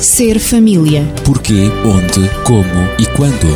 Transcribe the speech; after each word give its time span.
Ser 0.00 0.38
família. 0.38 1.04
Porquê, 1.24 1.70
onde, 1.84 2.28
como 2.44 2.84
e 2.98 3.06
quando. 3.16 3.46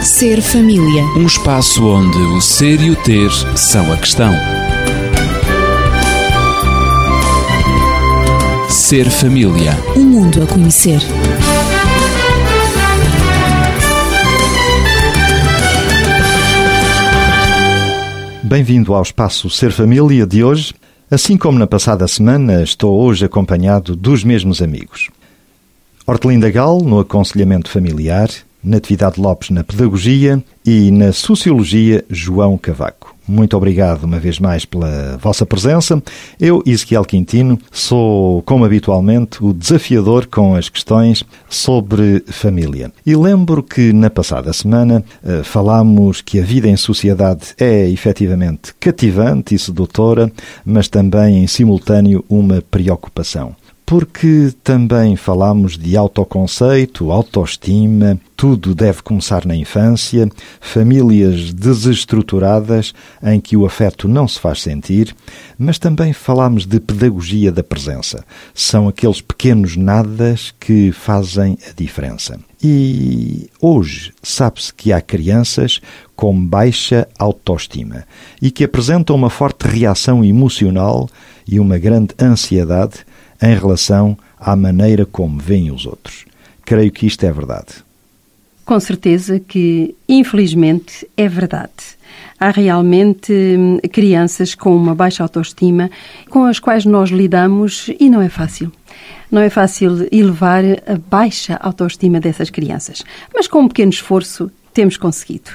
Ser 0.00 0.40
família. 0.40 1.02
Um 1.16 1.26
espaço 1.26 1.84
onde 1.84 2.16
o 2.18 2.40
ser 2.40 2.80
e 2.80 2.90
o 2.90 2.96
ter 2.96 3.30
são 3.56 3.92
a 3.92 3.96
questão. 3.96 4.32
Ser 8.68 9.10
família. 9.10 9.72
Um 9.96 10.04
mundo 10.04 10.42
a 10.42 10.46
conhecer. 10.46 11.00
Bem-vindo 18.42 18.94
ao 18.94 19.02
espaço 19.02 19.50
Ser 19.50 19.72
Família 19.72 20.24
de 20.24 20.44
hoje. 20.44 20.72
Assim 21.14 21.36
como 21.36 21.60
na 21.60 21.66
passada 21.68 22.08
semana, 22.08 22.60
estou 22.60 23.00
hoje 23.00 23.24
acompanhado 23.24 23.94
dos 23.94 24.24
mesmos 24.24 24.60
amigos. 24.60 25.10
Hortelinda 26.04 26.50
Gal, 26.50 26.80
no 26.80 26.98
aconselhamento 26.98 27.70
familiar, 27.70 28.28
Natividade 28.60 29.20
Lopes 29.20 29.50
na 29.50 29.62
Pedagogia 29.62 30.42
e 30.66 30.90
na 30.90 31.12
Sociologia 31.12 32.04
João 32.10 32.58
Cavaco. 32.58 33.13
Muito 33.26 33.56
obrigado 33.56 34.04
uma 34.04 34.18
vez 34.18 34.38
mais 34.38 34.64
pela 34.64 35.16
vossa 35.18 35.46
presença. 35.46 36.02
Eu, 36.38 36.62
Ezequiel 36.66 37.04
Quintino, 37.04 37.58
sou, 37.72 38.42
como 38.42 38.64
habitualmente, 38.64 39.42
o 39.42 39.52
desafiador 39.54 40.26
com 40.26 40.54
as 40.54 40.68
questões 40.68 41.24
sobre 41.48 42.22
família. 42.26 42.92
E 43.04 43.16
lembro 43.16 43.62
que 43.62 43.92
na 43.92 44.10
passada 44.10 44.52
semana 44.52 45.02
eh, 45.24 45.42
falámos 45.42 46.20
que 46.20 46.38
a 46.38 46.42
vida 46.42 46.68
em 46.68 46.76
sociedade 46.76 47.54
é 47.58 47.88
efetivamente 47.88 48.74
cativante 48.78 49.54
e 49.54 49.58
sedutora, 49.58 50.30
mas 50.64 50.88
também 50.88 51.42
em 51.42 51.46
simultâneo 51.46 52.24
uma 52.28 52.62
preocupação 52.70 53.56
porque 53.86 54.52
também 54.62 55.14
falamos 55.14 55.76
de 55.76 55.96
autoconceito, 55.96 57.12
autoestima, 57.12 58.18
tudo 58.34 58.74
deve 58.74 59.02
começar 59.02 59.44
na 59.44 59.54
infância, 59.54 60.28
famílias 60.60 61.52
desestruturadas 61.52 62.94
em 63.22 63.38
que 63.40 63.56
o 63.56 63.66
afeto 63.66 64.08
não 64.08 64.26
se 64.26 64.40
faz 64.40 64.62
sentir, 64.62 65.14
mas 65.58 65.78
também 65.78 66.12
falamos 66.12 66.66
de 66.66 66.80
pedagogia 66.80 67.52
da 67.52 67.62
presença. 67.62 68.24
São 68.54 68.88
aqueles 68.88 69.20
pequenos 69.20 69.76
nadas 69.76 70.54
que 70.58 70.90
fazem 70.90 71.58
a 71.68 71.72
diferença. 71.74 72.40
E 72.62 73.50
hoje 73.60 74.14
sabe-se 74.22 74.72
que 74.72 74.90
há 74.92 75.00
crianças 75.00 75.80
com 76.16 76.34
baixa 76.34 77.06
autoestima 77.18 78.04
e 78.40 78.50
que 78.50 78.64
apresentam 78.64 79.14
uma 79.14 79.28
forte 79.28 79.68
reação 79.68 80.24
emocional 80.24 81.06
e 81.46 81.60
uma 81.60 81.76
grande 81.76 82.14
ansiedade 82.18 83.04
em 83.44 83.54
relação 83.54 84.16
à 84.38 84.56
maneira 84.56 85.04
como 85.04 85.38
veem 85.38 85.70
os 85.70 85.86
outros. 85.86 86.24
Creio 86.64 86.90
que 86.90 87.06
isto 87.06 87.24
é 87.24 87.32
verdade. 87.32 87.84
Com 88.64 88.80
certeza 88.80 89.38
que, 89.38 89.94
infelizmente, 90.08 91.06
é 91.16 91.28
verdade. 91.28 91.70
Há 92.40 92.50
realmente 92.50 93.32
hum, 93.32 93.78
crianças 93.92 94.54
com 94.54 94.74
uma 94.74 94.94
baixa 94.94 95.22
autoestima 95.22 95.90
com 96.30 96.44
as 96.44 96.58
quais 96.58 96.86
nós 96.86 97.10
lidamos 97.10 97.90
e 98.00 98.08
não 98.08 98.22
é 98.22 98.28
fácil. 98.28 98.72
Não 99.30 99.42
é 99.42 99.50
fácil 99.50 100.08
elevar 100.10 100.64
a 100.86 100.96
baixa 101.10 101.56
autoestima 101.56 102.20
dessas 102.20 102.48
crianças, 102.48 103.04
mas 103.34 103.46
com 103.46 103.60
um 103.60 103.68
pequeno 103.68 103.90
esforço 103.90 104.50
temos 104.72 104.96
conseguido. 104.96 105.50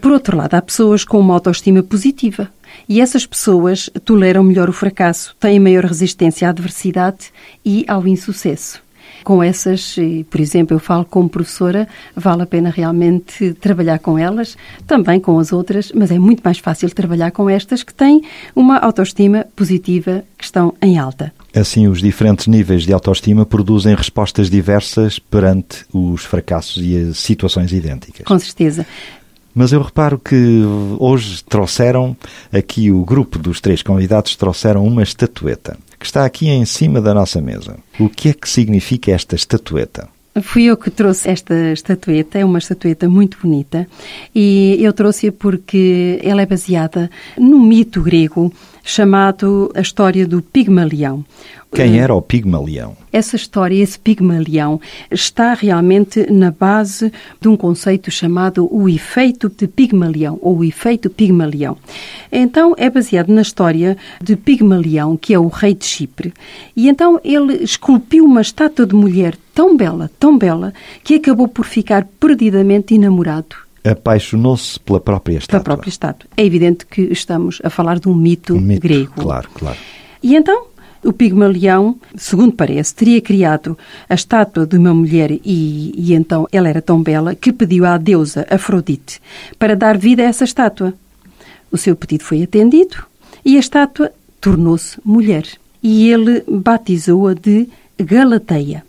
Por 0.00 0.12
outro 0.12 0.36
lado, 0.36 0.54
há 0.54 0.62
pessoas 0.62 1.04
com 1.04 1.18
uma 1.18 1.34
autoestima 1.34 1.82
positiva, 1.82 2.50
e 2.88 3.00
essas 3.00 3.26
pessoas 3.26 3.90
toleram 4.04 4.42
melhor 4.42 4.68
o 4.68 4.72
fracasso, 4.72 5.34
têm 5.38 5.58
maior 5.58 5.84
resistência 5.84 6.46
à 6.46 6.50
adversidade 6.50 7.32
e 7.64 7.84
ao 7.88 8.06
insucesso. 8.06 8.84
Com 9.24 9.42
essas, 9.42 9.96
por 10.30 10.40
exemplo, 10.40 10.76
eu 10.76 10.78
falo 10.78 11.04
como 11.04 11.28
professora, 11.28 11.88
vale 12.14 12.42
a 12.42 12.46
pena 12.46 12.70
realmente 12.70 13.54
trabalhar 13.54 13.98
com 13.98 14.16
elas, 14.16 14.56
também 14.86 15.18
com 15.18 15.36
as 15.40 15.52
outras, 15.52 15.90
mas 15.92 16.12
é 16.12 16.18
muito 16.18 16.42
mais 16.44 16.58
fácil 16.58 16.88
trabalhar 16.90 17.32
com 17.32 17.50
estas 17.50 17.82
que 17.82 17.92
têm 17.92 18.22
uma 18.54 18.78
autoestima 18.78 19.44
positiva, 19.56 20.22
que 20.38 20.44
estão 20.44 20.72
em 20.80 20.96
alta. 20.96 21.32
Assim, 21.52 21.88
os 21.88 22.00
diferentes 22.00 22.46
níveis 22.46 22.84
de 22.84 22.92
autoestima 22.92 23.44
produzem 23.44 23.96
respostas 23.96 24.48
diversas 24.48 25.18
perante 25.18 25.84
os 25.92 26.24
fracassos 26.24 26.80
e 26.80 26.96
as 26.96 27.18
situações 27.18 27.72
idênticas. 27.72 28.24
Com 28.24 28.38
certeza. 28.38 28.86
Mas 29.58 29.72
eu 29.72 29.80
reparo 29.80 30.18
que 30.18 30.60
hoje 30.98 31.42
trouxeram 31.42 32.14
aqui 32.52 32.90
o 32.90 33.02
grupo 33.02 33.38
dos 33.38 33.58
três 33.58 33.82
convidados 33.82 34.36
trouxeram 34.36 34.84
uma 34.84 35.02
estatueta 35.02 35.78
que 35.98 36.04
está 36.04 36.26
aqui 36.26 36.46
em 36.46 36.66
cima 36.66 37.00
da 37.00 37.14
nossa 37.14 37.40
mesa. 37.40 37.78
O 37.98 38.06
que 38.06 38.28
é 38.28 38.32
que 38.34 38.46
significa 38.46 39.12
esta 39.12 39.34
estatueta? 39.34 40.10
Fui 40.42 40.64
eu 40.64 40.76
que 40.76 40.90
trouxe 40.90 41.30
esta 41.30 41.54
estatueta, 41.72 42.38
é 42.38 42.44
uma 42.44 42.58
estatueta 42.58 43.08
muito 43.08 43.38
bonita 43.42 43.88
e 44.34 44.76
eu 44.78 44.92
trouxe-a 44.92 45.32
porque 45.32 46.20
ela 46.22 46.42
é 46.42 46.46
baseada 46.46 47.10
num 47.38 47.58
mito 47.58 48.02
grego 48.02 48.52
chamado 48.86 49.72
a 49.74 49.80
história 49.80 50.24
do 50.28 50.40
Pigmalião. 50.40 51.24
Quem 51.74 51.98
era 51.98 52.14
o 52.14 52.22
Pigmalião? 52.22 52.96
Essa 53.12 53.34
história, 53.34 53.82
esse 53.82 53.98
Pigmalião, 53.98 54.80
está 55.10 55.52
realmente 55.54 56.30
na 56.32 56.52
base 56.52 57.12
de 57.40 57.48
um 57.48 57.56
conceito 57.56 58.10
chamado 58.12 58.66
o 58.72 58.88
efeito 58.88 59.50
de 59.50 59.66
Pigmalião, 59.66 60.38
ou 60.40 60.58
o 60.58 60.64
efeito 60.64 61.10
Pigmalião. 61.10 61.76
Então, 62.30 62.74
é 62.78 62.88
baseado 62.88 63.28
na 63.28 63.42
história 63.42 63.96
de 64.22 64.36
Pigmalião, 64.36 65.16
que 65.16 65.34
é 65.34 65.38
o 65.38 65.48
rei 65.48 65.74
de 65.74 65.84
Chipre. 65.84 66.32
E 66.76 66.88
então 66.88 67.20
ele 67.24 67.64
esculpiu 67.64 68.24
uma 68.24 68.40
estátua 68.40 68.86
de 68.86 68.94
mulher 68.94 69.36
tão 69.52 69.76
bela, 69.76 70.08
tão 70.20 70.38
bela, 70.38 70.72
que 71.02 71.16
acabou 71.16 71.48
por 71.48 71.66
ficar 71.66 72.06
perdidamente 72.20 72.94
enamorado 72.94 73.65
apaixonou-se 73.86 74.78
pela 74.80 75.00
própria 75.00 75.38
estátua. 75.38 75.60
Pela 75.60 75.64
própria 75.76 75.90
estátua. 75.90 76.28
É 76.36 76.44
evidente 76.44 76.86
que 76.86 77.02
estamos 77.02 77.60
a 77.62 77.70
falar 77.70 77.98
de 77.98 78.08
um 78.08 78.14
mito, 78.14 78.54
um 78.54 78.60
mito 78.60 78.82
grego. 78.82 79.12
Claro, 79.14 79.48
claro. 79.54 79.78
E 80.22 80.34
então, 80.34 80.66
o 81.04 81.12
Pigmalião, 81.12 81.96
segundo 82.16 82.52
parece, 82.52 82.94
teria 82.94 83.20
criado 83.20 83.78
a 84.08 84.14
estátua 84.14 84.66
de 84.66 84.76
uma 84.76 84.92
mulher 84.92 85.30
e, 85.30 85.92
e 85.96 86.14
então 86.14 86.48
ela 86.50 86.68
era 86.68 86.82
tão 86.82 87.02
bela 87.02 87.34
que 87.34 87.52
pediu 87.52 87.86
à 87.86 87.96
deusa 87.96 88.46
Afrodite 88.50 89.20
para 89.58 89.76
dar 89.76 89.96
vida 89.96 90.22
a 90.22 90.26
essa 90.26 90.44
estátua. 90.44 90.92
O 91.70 91.76
seu 91.76 91.94
pedido 91.94 92.24
foi 92.24 92.42
atendido 92.42 93.06
e 93.44 93.56
a 93.56 93.60
estátua 93.60 94.12
tornou-se 94.40 94.98
mulher. 95.04 95.46
E 95.82 96.10
ele 96.10 96.42
batizou-a 96.48 97.34
de 97.34 97.68
Galateia. 97.98 98.84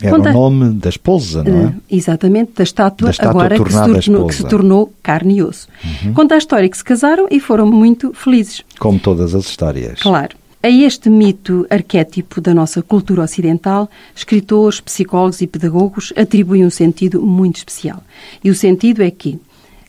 Era 0.00 0.16
Conta... 0.16 0.30
o 0.30 0.32
nome 0.32 0.74
da 0.74 0.88
esposa, 0.88 1.42
não 1.42 1.60
é? 1.60 1.66
Uh, 1.66 1.74
exatamente, 1.90 2.52
da 2.54 2.62
estátua, 2.62 3.06
da 3.06 3.10
estátua 3.10 3.30
agora 3.30 3.58
que 3.58 3.72
se, 3.72 3.78
tornou, 3.78 4.26
que 4.28 4.34
se, 4.34 4.44
tornou, 4.46 4.92
carne 5.02 5.38
e 5.38 5.42
osso. 5.42 5.66
Uhum. 5.84 6.14
Conta 6.14 6.36
a 6.36 6.38
história 6.38 6.68
que 6.68 6.76
se 6.76 6.84
casaram 6.84 7.26
e 7.30 7.40
foram 7.40 7.66
muito 7.66 8.12
felizes. 8.14 8.62
Como 8.78 8.98
todas 8.98 9.34
as 9.34 9.46
histórias. 9.46 10.00
Claro. 10.00 10.36
A 10.62 10.68
este 10.68 11.08
mito 11.08 11.66
arquétipo 11.70 12.40
da 12.40 12.52
nossa 12.52 12.82
cultura 12.82 13.22
ocidental, 13.22 13.88
escritores, 14.14 14.80
psicólogos 14.80 15.40
e 15.40 15.46
pedagogos 15.46 16.12
atribuem 16.16 16.66
um 16.66 16.70
sentido 16.70 17.22
muito 17.22 17.56
especial. 17.56 18.02
E 18.42 18.50
o 18.50 18.54
sentido 18.54 19.02
é 19.02 19.10
que 19.10 19.38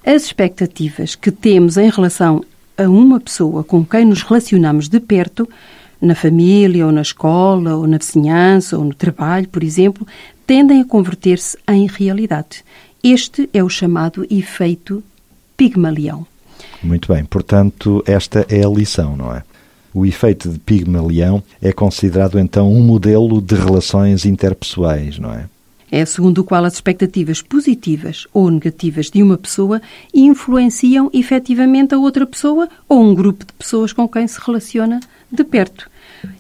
as 0.06 0.24
expectativas 0.26 1.16
que 1.16 1.31
temos 1.31 1.78
em 1.78 1.90
relação 1.90 2.44
a 2.78 2.84
uma 2.84 3.20
pessoa 3.20 3.64
com 3.64 3.84
quem 3.84 4.06
nos 4.06 4.22
relacionamos 4.22 4.88
de 4.88 5.00
perto 5.00 5.50
na 6.01 6.15
família, 6.15 6.85
ou 6.85 6.91
na 6.91 7.01
escola, 7.01 7.75
ou 7.75 7.87
na 7.87 7.97
vizinhança, 7.97 8.77
ou 8.77 8.83
no 8.83 8.93
trabalho, 8.93 9.47
por 9.49 9.63
exemplo, 9.63 10.07
tendem 10.45 10.81
a 10.81 10.85
converter-se 10.85 11.57
em 11.67 11.87
realidade. 11.87 12.63
Este 13.03 13.49
é 13.53 13.63
o 13.63 13.69
chamado 13.69 14.25
efeito 14.29 15.03
Pigmalião. 15.55 16.25
Muito 16.81 17.13
bem, 17.13 17.25
portanto, 17.25 18.03
esta 18.05 18.45
é 18.49 18.65
a 18.65 18.69
lição, 18.69 19.15
não 19.15 19.33
é? 19.33 19.43
O 19.93 20.05
efeito 20.05 20.49
de 20.49 20.59
Pigmalião 20.59 21.43
é 21.61 21.71
considerado 21.71 22.39
então 22.39 22.71
um 22.71 22.81
modelo 22.81 23.41
de 23.41 23.55
relações 23.55 24.25
interpessoais, 24.25 25.17
não 25.17 25.34
é? 25.34 25.45
É 25.91 26.06
segundo 26.06 26.40
o 26.40 26.44
qual 26.44 26.64
as 26.66 26.74
expectativas 26.74 27.41
positivas 27.41 28.28
ou 28.34 28.50
negativas 28.50 29.09
de 29.09 29.24
uma 29.24 29.38
pessoa 29.38 29.82
influenciam 30.14 31.09
efetivamente 31.14 31.94
a 31.94 31.97
outra 31.97 32.26
pessoa 32.26 32.70
ou 32.88 33.03
um 33.03 33.16
grupo 33.16 33.46
de 33.46 33.53
pessoas 33.53 33.91
com 33.91 34.08
quem 34.08 34.28
se 34.28 34.40
relaciona 34.40 35.00
de 35.32 35.44
perto. 35.44 35.90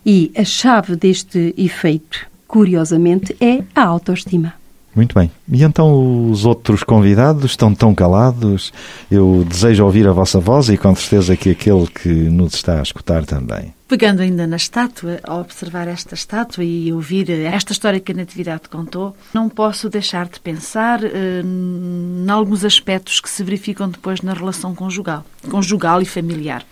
E 0.05 0.31
a 0.35 0.43
chave 0.43 0.95
deste 0.95 1.53
efeito, 1.57 2.27
curiosamente, 2.47 3.35
é 3.39 3.63
a 3.73 3.83
autoestima. 3.83 4.58
Muito 4.99 5.15
bem. 5.15 5.31
E 5.49 5.63
então 5.63 6.29
os 6.29 6.45
outros 6.45 6.83
convidados 6.83 7.51
estão 7.51 7.73
tão 7.73 7.95
calados? 7.95 8.73
Eu 9.09 9.45
desejo 9.47 9.85
ouvir 9.85 10.05
a 10.05 10.11
vossa 10.11 10.41
voz 10.41 10.67
e 10.67 10.77
com 10.77 10.93
certeza 10.93 11.37
que 11.37 11.51
aquele 11.51 11.87
que 11.87 12.09
nos 12.09 12.53
está 12.53 12.79
a 12.79 12.83
escutar 12.83 13.23
também. 13.23 13.73
Pegando 13.87 14.21
ainda 14.21 14.45
na 14.45 14.57
estátua, 14.57 15.21
ao 15.23 15.39
observar 15.39 15.87
esta 15.87 16.15
estátua 16.15 16.65
e 16.65 16.91
ouvir 16.91 17.29
esta 17.29 17.71
história 17.71 18.01
que 18.01 18.11
a 18.11 18.15
Natividade 18.15 18.63
contou, 18.69 19.15
não 19.33 19.47
posso 19.47 19.89
deixar 19.89 20.27
de 20.27 20.41
pensar 20.41 21.01
eh, 21.01 21.41
em 21.45 22.29
alguns 22.29 22.65
aspectos 22.65 23.21
que 23.21 23.29
se 23.29 23.41
verificam 23.41 23.87
depois 23.87 24.21
na 24.21 24.33
relação 24.33 24.75
conjugal, 24.75 25.23
conjugal 25.49 26.01
e 26.01 26.05
familiar. 26.05 26.65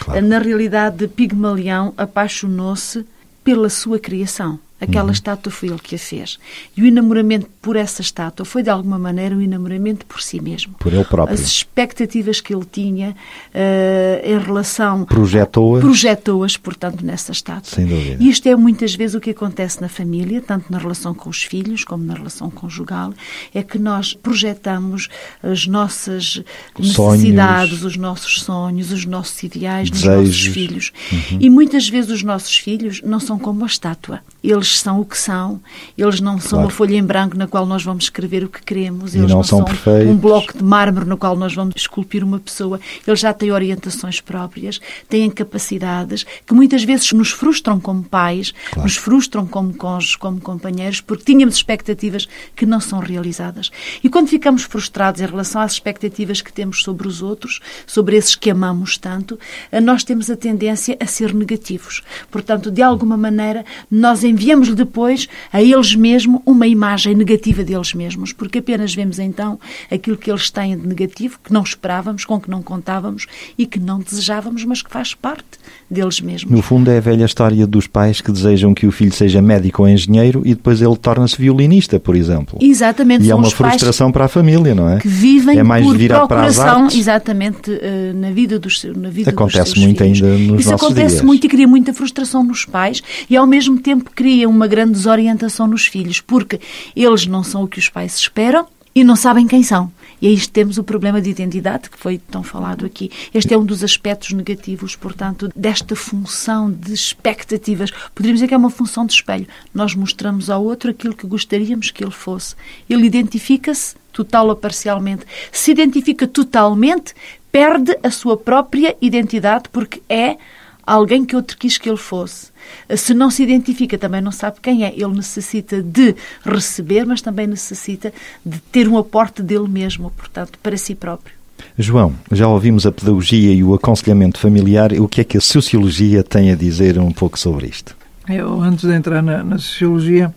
Claro. 0.00 0.26
Na 0.26 0.38
realidade, 0.38 1.06
Pigmalião 1.06 1.92
apaixonou-se 1.98 3.04
pela 3.44 3.68
sua 3.68 3.98
criação. 3.98 4.58
Aquela 4.84 5.12
estátua 5.12 5.50
foi 5.50 5.68
ele 5.68 5.78
que 5.78 5.94
a 5.94 5.98
fez. 5.98 6.38
E 6.76 6.82
o 6.82 6.86
enamoramento 6.86 7.48
por 7.60 7.76
essa 7.76 8.02
estátua 8.02 8.44
foi, 8.44 8.62
de 8.62 8.70
alguma 8.70 8.98
maneira, 8.98 9.36
o 9.36 9.40
enamoramento 9.40 10.06
por 10.06 10.20
si 10.20 10.40
mesmo. 10.40 10.74
Por 10.78 10.92
ele 10.92 11.04
próprio. 11.04 11.34
As 11.34 11.40
expectativas 11.40 12.40
que 12.40 12.54
ele 12.54 12.64
tinha 12.70 13.16
eh, 13.52 14.22
em 14.24 14.38
relação... 14.38 15.04
Projetou-as. 15.04 15.82
Projetou-as, 15.82 16.56
portanto, 16.56 17.04
nessa 17.04 17.32
estátua. 17.32 17.70
Sem 17.70 17.86
dúvida. 17.86 18.22
E 18.22 18.28
isto 18.28 18.48
é 18.48 18.54
muitas 18.56 18.94
vezes 18.94 19.14
o 19.14 19.20
que 19.20 19.30
acontece 19.30 19.80
na 19.80 19.88
família, 19.88 20.40
tanto 20.40 20.70
na 20.70 20.78
relação 20.78 21.14
com 21.14 21.30
os 21.30 21.42
filhos 21.42 21.84
como 21.84 22.04
na 22.04 22.14
relação 22.14 22.50
conjugal, 22.50 23.12
é 23.54 23.62
que 23.62 23.78
nós 23.78 24.14
projetamos 24.14 25.08
as 25.42 25.66
nossas 25.66 26.42
necessidades, 26.78 27.78
Sonhos. 27.78 27.84
os 27.84 27.96
nossos 27.96 28.42
sonhos, 28.42 28.92
os 28.92 29.04
nossos 29.04 29.42
ideais 29.42 29.90
nos 29.90 30.02
Desejos. 30.02 30.28
nossos 30.28 30.46
filhos. 30.46 30.92
E 31.40 31.50
muitas 31.50 31.88
vezes 31.88 32.10
os 32.10 32.22
nossos 32.22 32.56
filhos 32.56 33.00
não 33.02 33.20
são 33.20 33.38
como 33.38 33.64
a 33.64 33.66
estátua. 33.66 34.20
Eles 34.42 34.73
são 34.80 35.00
o 35.00 35.04
que 35.04 35.16
são. 35.18 35.60
Eles 35.96 36.20
não 36.20 36.38
são 36.40 36.50
Claro. 36.50 36.64
uma 36.64 36.70
folha 36.70 36.96
em 36.96 37.02
branco 37.04 37.36
na 37.36 37.46
qual 37.46 37.66
nós 37.66 37.82
vamos 37.82 38.04
escrever 38.04 38.44
o 38.44 38.48
que 38.48 38.62
queremos. 38.62 39.14
Eles 39.14 39.30
não 39.30 39.42
são 39.42 39.58
são 39.58 39.64
perfeitos. 39.66 40.08
um 40.08 40.16
bloco 40.16 40.56
de 40.56 40.62
mármore 40.64 41.06
no 41.06 41.16
qual 41.16 41.36
nós 41.36 41.54
vamos 41.54 41.74
esculpir 41.76 42.22
uma 42.24 42.38
pessoa. 42.38 42.80
Eles 43.06 43.20
já 43.20 43.32
têm 43.32 43.50
orientações 43.52 44.20
próprias, 44.20 44.80
têm 45.08 45.30
capacidades 45.30 46.24
que 46.46 46.54
muitas 46.54 46.82
vezes 46.84 47.12
nos 47.12 47.30
frustram 47.30 47.78
como 47.80 48.02
pais, 48.02 48.52
nos 48.76 48.96
frustram 48.96 49.46
como 49.46 49.72
cônjuges, 49.74 50.16
como 50.16 50.40
companheiros, 50.40 51.00
porque 51.00 51.24
tínhamos 51.24 51.56
expectativas 51.56 52.26
que 52.56 52.66
não 52.66 52.80
são 52.80 52.98
realizadas. 52.98 53.70
E 54.02 54.08
quando 54.08 54.28
ficamos 54.28 54.62
frustrados 54.62 55.20
em 55.20 55.26
relação 55.26 55.60
às 55.60 55.72
expectativas 55.72 56.40
que 56.40 56.52
temos 56.52 56.82
sobre 56.82 57.06
os 57.08 57.22
outros, 57.22 57.60
sobre 57.86 58.16
esses 58.16 58.34
que 58.34 58.50
amamos 58.50 58.98
tanto, 58.98 59.38
eh, 59.70 59.80
nós 59.80 60.04
temos 60.04 60.30
a 60.30 60.36
tendência 60.36 60.96
a 61.00 61.06
ser 61.06 61.34
negativos. 61.34 62.02
Portanto, 62.30 62.70
de 62.70 62.82
alguma 62.82 63.16
maneira, 63.16 63.64
nós 63.90 64.22
enviamos 64.24 64.53
depois 64.62 65.28
a 65.52 65.62
eles 65.62 65.94
mesmos 65.94 66.40
uma 66.46 66.66
imagem 66.66 67.14
negativa 67.14 67.62
deles 67.62 67.94
mesmos, 67.94 68.32
porque 68.32 68.58
apenas 68.58 68.94
vemos 68.94 69.18
então 69.18 69.58
aquilo 69.90 70.16
que 70.16 70.30
eles 70.30 70.50
têm 70.50 70.76
de 70.78 70.86
negativo, 70.86 71.38
que 71.42 71.52
não 71.52 71.62
esperávamos, 71.62 72.24
com 72.24 72.40
que 72.40 72.50
não 72.50 72.62
contávamos 72.62 73.26
e 73.58 73.66
que 73.66 73.78
não 73.80 73.98
desejávamos, 74.00 74.64
mas 74.64 74.82
que 74.82 74.90
faz 74.90 75.14
parte 75.14 75.44
deles 75.90 76.20
mesmos. 76.20 76.50
No 76.50 76.62
fundo, 76.62 76.90
é 76.90 76.98
a 76.98 77.00
velha 77.00 77.24
história 77.24 77.66
dos 77.66 77.86
pais 77.86 78.20
que 78.20 78.30
desejam 78.32 78.74
que 78.74 78.86
o 78.86 78.92
filho 78.92 79.12
seja 79.12 79.40
médico 79.42 79.82
ou 79.82 79.88
engenheiro 79.88 80.42
e 80.44 80.54
depois 80.54 80.80
ele 80.80 80.96
torna-se 80.96 81.36
violinista, 81.40 81.98
por 82.00 82.16
exemplo. 82.16 82.58
Exatamente, 82.60 83.24
E 83.24 83.30
é 83.30 83.34
uma 83.34 83.50
frustração 83.50 84.10
para 84.12 84.24
a 84.26 84.28
família, 84.28 84.74
não 84.74 84.88
é? 84.88 84.98
que 84.98 85.08
vivem 85.08 85.58
é 85.58 85.62
mais 85.62 85.84
por 85.84 85.96
virado 85.96 86.28
para 86.28 86.44
as 86.44 86.54
procuração, 86.56 86.84
artes. 86.84 86.98
exatamente, 86.98 87.70
eh, 87.70 88.12
na 88.14 88.30
vida 88.30 88.58
dos 88.58 88.80
seus 88.80 88.96
na 88.96 89.08
vida 89.10 89.30
Acontece 89.30 89.64
dos 89.64 89.72
seus 89.72 89.84
muito 89.84 90.02
filhos. 90.02 90.22
ainda 90.22 90.38
nos 90.52 90.60
Isso 90.60 90.70
nossos 90.70 90.86
acontece 90.86 91.14
dias. 91.14 91.22
muito 91.24 91.44
e 91.46 91.48
cria 91.48 91.66
muita 91.68 91.92
frustração 91.92 92.42
nos 92.44 92.64
pais 92.64 93.02
e 93.28 93.36
ao 93.36 93.46
mesmo 93.46 93.78
tempo 93.80 94.10
cria 94.14 94.43
uma 94.46 94.66
grande 94.66 94.92
desorientação 94.92 95.66
nos 95.66 95.86
filhos, 95.86 96.20
porque 96.20 96.60
eles 96.94 97.26
não 97.26 97.42
são 97.42 97.64
o 97.64 97.68
que 97.68 97.78
os 97.78 97.88
pais 97.88 98.16
esperam 98.16 98.66
e 98.94 99.02
não 99.02 99.16
sabem 99.16 99.46
quem 99.46 99.62
são. 99.62 99.90
E 100.22 100.28
aí 100.28 100.46
temos 100.46 100.78
o 100.78 100.84
problema 100.84 101.20
de 101.20 101.28
identidade, 101.28 101.90
que 101.90 101.98
foi 101.98 102.16
tão 102.16 102.42
falado 102.42 102.86
aqui. 102.86 103.10
Este 103.34 103.52
é 103.52 103.58
um 103.58 103.64
dos 103.64 103.82
aspectos 103.82 104.32
negativos, 104.32 104.94
portanto, 104.94 105.50
desta 105.54 105.96
função 105.96 106.70
de 106.70 106.94
expectativas. 106.94 107.90
Poderíamos 108.14 108.38
dizer 108.38 108.48
que 108.48 108.54
é 108.54 108.56
uma 108.56 108.70
função 108.70 109.04
de 109.04 109.12
espelho. 109.12 109.46
Nós 109.74 109.94
mostramos 109.94 110.48
ao 110.48 110.64
outro 110.64 110.90
aquilo 110.90 111.14
que 111.14 111.26
gostaríamos 111.26 111.90
que 111.90 112.04
ele 112.04 112.12
fosse. 112.12 112.54
Ele 112.88 113.06
identifica-se 113.06 113.96
total 114.12 114.48
ou 114.48 114.56
parcialmente. 114.56 115.26
Se 115.50 115.72
identifica 115.72 116.26
totalmente, 116.26 117.14
perde 117.50 117.98
a 118.02 118.10
sua 118.10 118.36
própria 118.36 118.96
identidade 119.00 119.68
porque 119.70 120.00
é 120.08 120.38
alguém 120.86 121.24
que 121.24 121.36
outro 121.36 121.56
quis 121.56 121.78
que 121.78 121.88
ele 121.88 121.98
fosse. 121.98 122.48
Se 122.96 123.14
não 123.14 123.30
se 123.30 123.42
identifica, 123.42 123.96
também 123.98 124.20
não 124.20 124.32
sabe 124.32 124.58
quem 124.60 124.84
é. 124.84 124.92
Ele 124.92 125.14
necessita 125.14 125.82
de 125.82 126.14
receber, 126.44 127.04
mas 127.04 127.20
também 127.20 127.46
necessita 127.46 128.12
de 128.44 128.58
ter 128.58 128.88
um 128.88 128.98
aporte 128.98 129.42
dele 129.42 129.68
mesmo, 129.68 130.10
portanto, 130.10 130.58
para 130.62 130.76
si 130.76 130.94
próprio. 130.94 131.34
João, 131.78 132.14
já 132.30 132.46
ouvimos 132.46 132.86
a 132.86 132.92
pedagogia 132.92 133.52
e 133.52 133.64
o 133.64 133.74
aconselhamento 133.74 134.38
familiar. 134.38 134.92
O 134.92 135.08
que 135.08 135.20
é 135.20 135.24
que 135.24 135.38
a 135.38 135.40
sociologia 135.40 136.22
tem 136.22 136.50
a 136.50 136.54
dizer 136.54 136.98
um 136.98 137.12
pouco 137.12 137.38
sobre 137.38 137.66
isto? 137.66 137.96
Eu, 138.28 138.60
antes 138.60 138.84
de 138.84 138.94
entrar 138.94 139.22
na, 139.22 139.42
na 139.42 139.58
sociologia, 139.58 140.32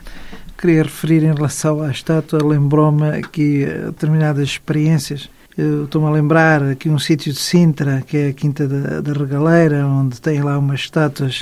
queria 0.57 0.83
referir 0.83 1.23
em 1.23 1.33
relação 1.33 1.81
à 1.81 1.91
estátua, 1.91 2.43
lembrou-me 2.43 3.09
aqui 3.09 3.63
eh, 3.63 3.85
determinadas 3.85 4.49
experiências. 4.49 5.29
Estou-me 5.57 6.07
a 6.07 6.11
lembrar 6.11 6.61
aqui 6.61 6.87
um 6.87 6.99
sítio 6.99 7.33
de 7.33 7.39
Sintra, 7.39 8.03
que 8.05 8.15
é 8.17 8.27
a 8.27 8.33
Quinta 8.33 8.67
da, 8.67 9.01
da 9.01 9.11
Regaleira, 9.13 9.87
onde 9.87 10.21
tem 10.21 10.41
lá 10.43 10.57
umas 10.59 10.81
estátuas 10.81 11.41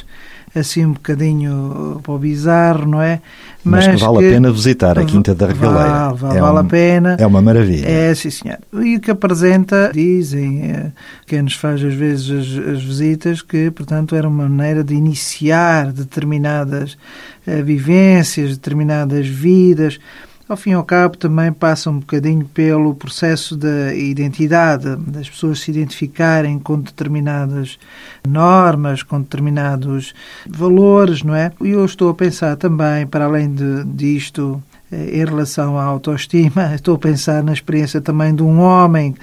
assim 0.56 0.85
um 0.85 0.94
bocadinho 0.94 2.00
para 2.01 2.13
o 2.13 2.17
bizarro, 2.17 2.85
não 2.88 3.01
é? 3.01 3.19
Mas, 3.62 3.85
que 3.88 3.97
vale 3.97 4.19
a 4.25 4.31
pena 4.31 4.51
visitar 4.53 4.97
a 4.97 5.03
Quinta 5.03 5.35
da 5.35 5.47
Regaleira. 5.47 5.89
Vale, 5.89 6.17
vale, 6.17 6.38
é 6.38 6.41
vale 6.41 6.56
um- 6.56 6.59
a 6.59 6.63
pena. 6.63 7.17
É 7.19 7.27
uma 7.27 7.41
maravilha. 7.41 7.85
É, 7.85 8.15
sim, 8.15 8.29
senhor. 8.29 8.57
E 8.81 8.95
o 8.95 9.01
que 9.01 9.12
apresenta, 9.12 9.91
dizem, 9.94 10.61
eh, 10.71 10.91
quem 11.27 11.41
nos 11.41 11.56
faz 11.56 11.83
às 11.83 11.94
vezes 11.94 12.29
as, 12.31 12.68
as 12.75 12.81
visitas, 12.83 13.41
que, 13.41 13.69
portanto, 13.69 14.15
era 14.15 14.29
uma 14.29 14.47
maneira 14.47 14.81
de 14.81 14.94
iniciar 14.94 15.91
determinadas 15.91 16.97
eh, 17.45 17.61
vivências, 17.61 18.51
determinadas 18.51 19.27
vidas. 19.27 20.00
Ao 20.47 20.56
fim 20.56 20.69
e 20.69 20.74
ao 20.74 20.83
cabo, 20.83 21.18
também 21.18 21.51
passa 21.51 21.89
um 21.89 21.97
bocadinho 21.97 22.45
pelo 22.45 22.94
processo 22.94 23.57
da 23.57 23.95
identidade, 23.95 24.95
das 24.97 25.27
pessoas 25.27 25.59
se 25.59 25.71
identificarem 25.71 26.59
com 26.59 26.80
determinadas 26.80 27.80
normas, 28.27 29.01
com 29.01 29.19
determinados 29.19 30.13
valores, 30.47 31.24
não 31.24 31.33
é? 31.33 31.51
E 31.59 31.69
eu 31.69 31.83
estou 31.83 32.12
a 32.12 32.13
pensar 32.13 32.56
também, 32.57 33.07
para 33.07 33.25
além 33.25 33.51
de, 33.51 33.83
disto, 33.86 34.62
eh, 34.92 35.18
em 35.19 35.25
relação 35.25 35.80
à 35.80 35.83
autoestima, 35.83 36.74
estou 36.75 36.94
a 36.94 37.00
pensar 37.00 37.44
na 37.44 37.51
experiência 37.51 38.00
também 38.00 38.36
de 38.36 38.44
um 38.44 38.59
homem 38.59 39.15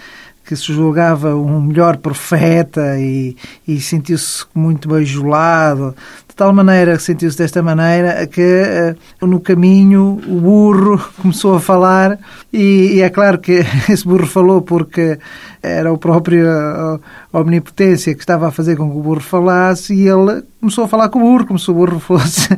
que 0.44 0.56
se 0.56 0.72
julgava 0.72 1.36
um 1.36 1.60
melhor 1.60 1.98
profeta 1.98 2.98
e, 2.98 3.36
e 3.66 3.80
sentiu-se 3.80 4.44
muito 4.52 4.88
bajulado, 4.88 5.94
de 6.32 6.36
tal 6.36 6.50
maneira 6.50 6.96
que 6.96 7.02
sentiu-se 7.02 7.36
desta 7.36 7.62
maneira 7.62 8.26
que 8.26 8.40
eh, 8.40 8.96
no 9.20 9.38
caminho 9.38 10.18
o 10.26 10.40
burro 10.40 10.98
começou 11.20 11.56
a 11.56 11.60
falar 11.60 12.18
e, 12.50 12.94
e 12.94 13.02
é 13.02 13.10
claro 13.10 13.38
que 13.38 13.60
esse 13.88 14.02
burro 14.02 14.26
falou 14.26 14.62
porque 14.62 15.18
era 15.62 15.92
o 15.92 15.98
próprio 15.98 16.46
eh, 16.48 16.98
omnipotência 17.34 18.14
que 18.14 18.20
estava 18.20 18.48
a 18.48 18.50
fazer 18.50 18.76
com 18.76 18.90
que 18.90 18.96
o 18.96 19.02
burro 19.02 19.20
falasse 19.20 19.92
e 19.94 20.08
ele 20.08 20.42
começou 20.62 20.84
a 20.84 20.88
falar 20.88 21.08
com 21.08 21.18
o 21.18 21.22
burro, 21.22 21.44
como 21.44 21.58
se 21.58 21.68
o 21.70 21.74
burro 21.74 21.98
fosse, 22.00 22.48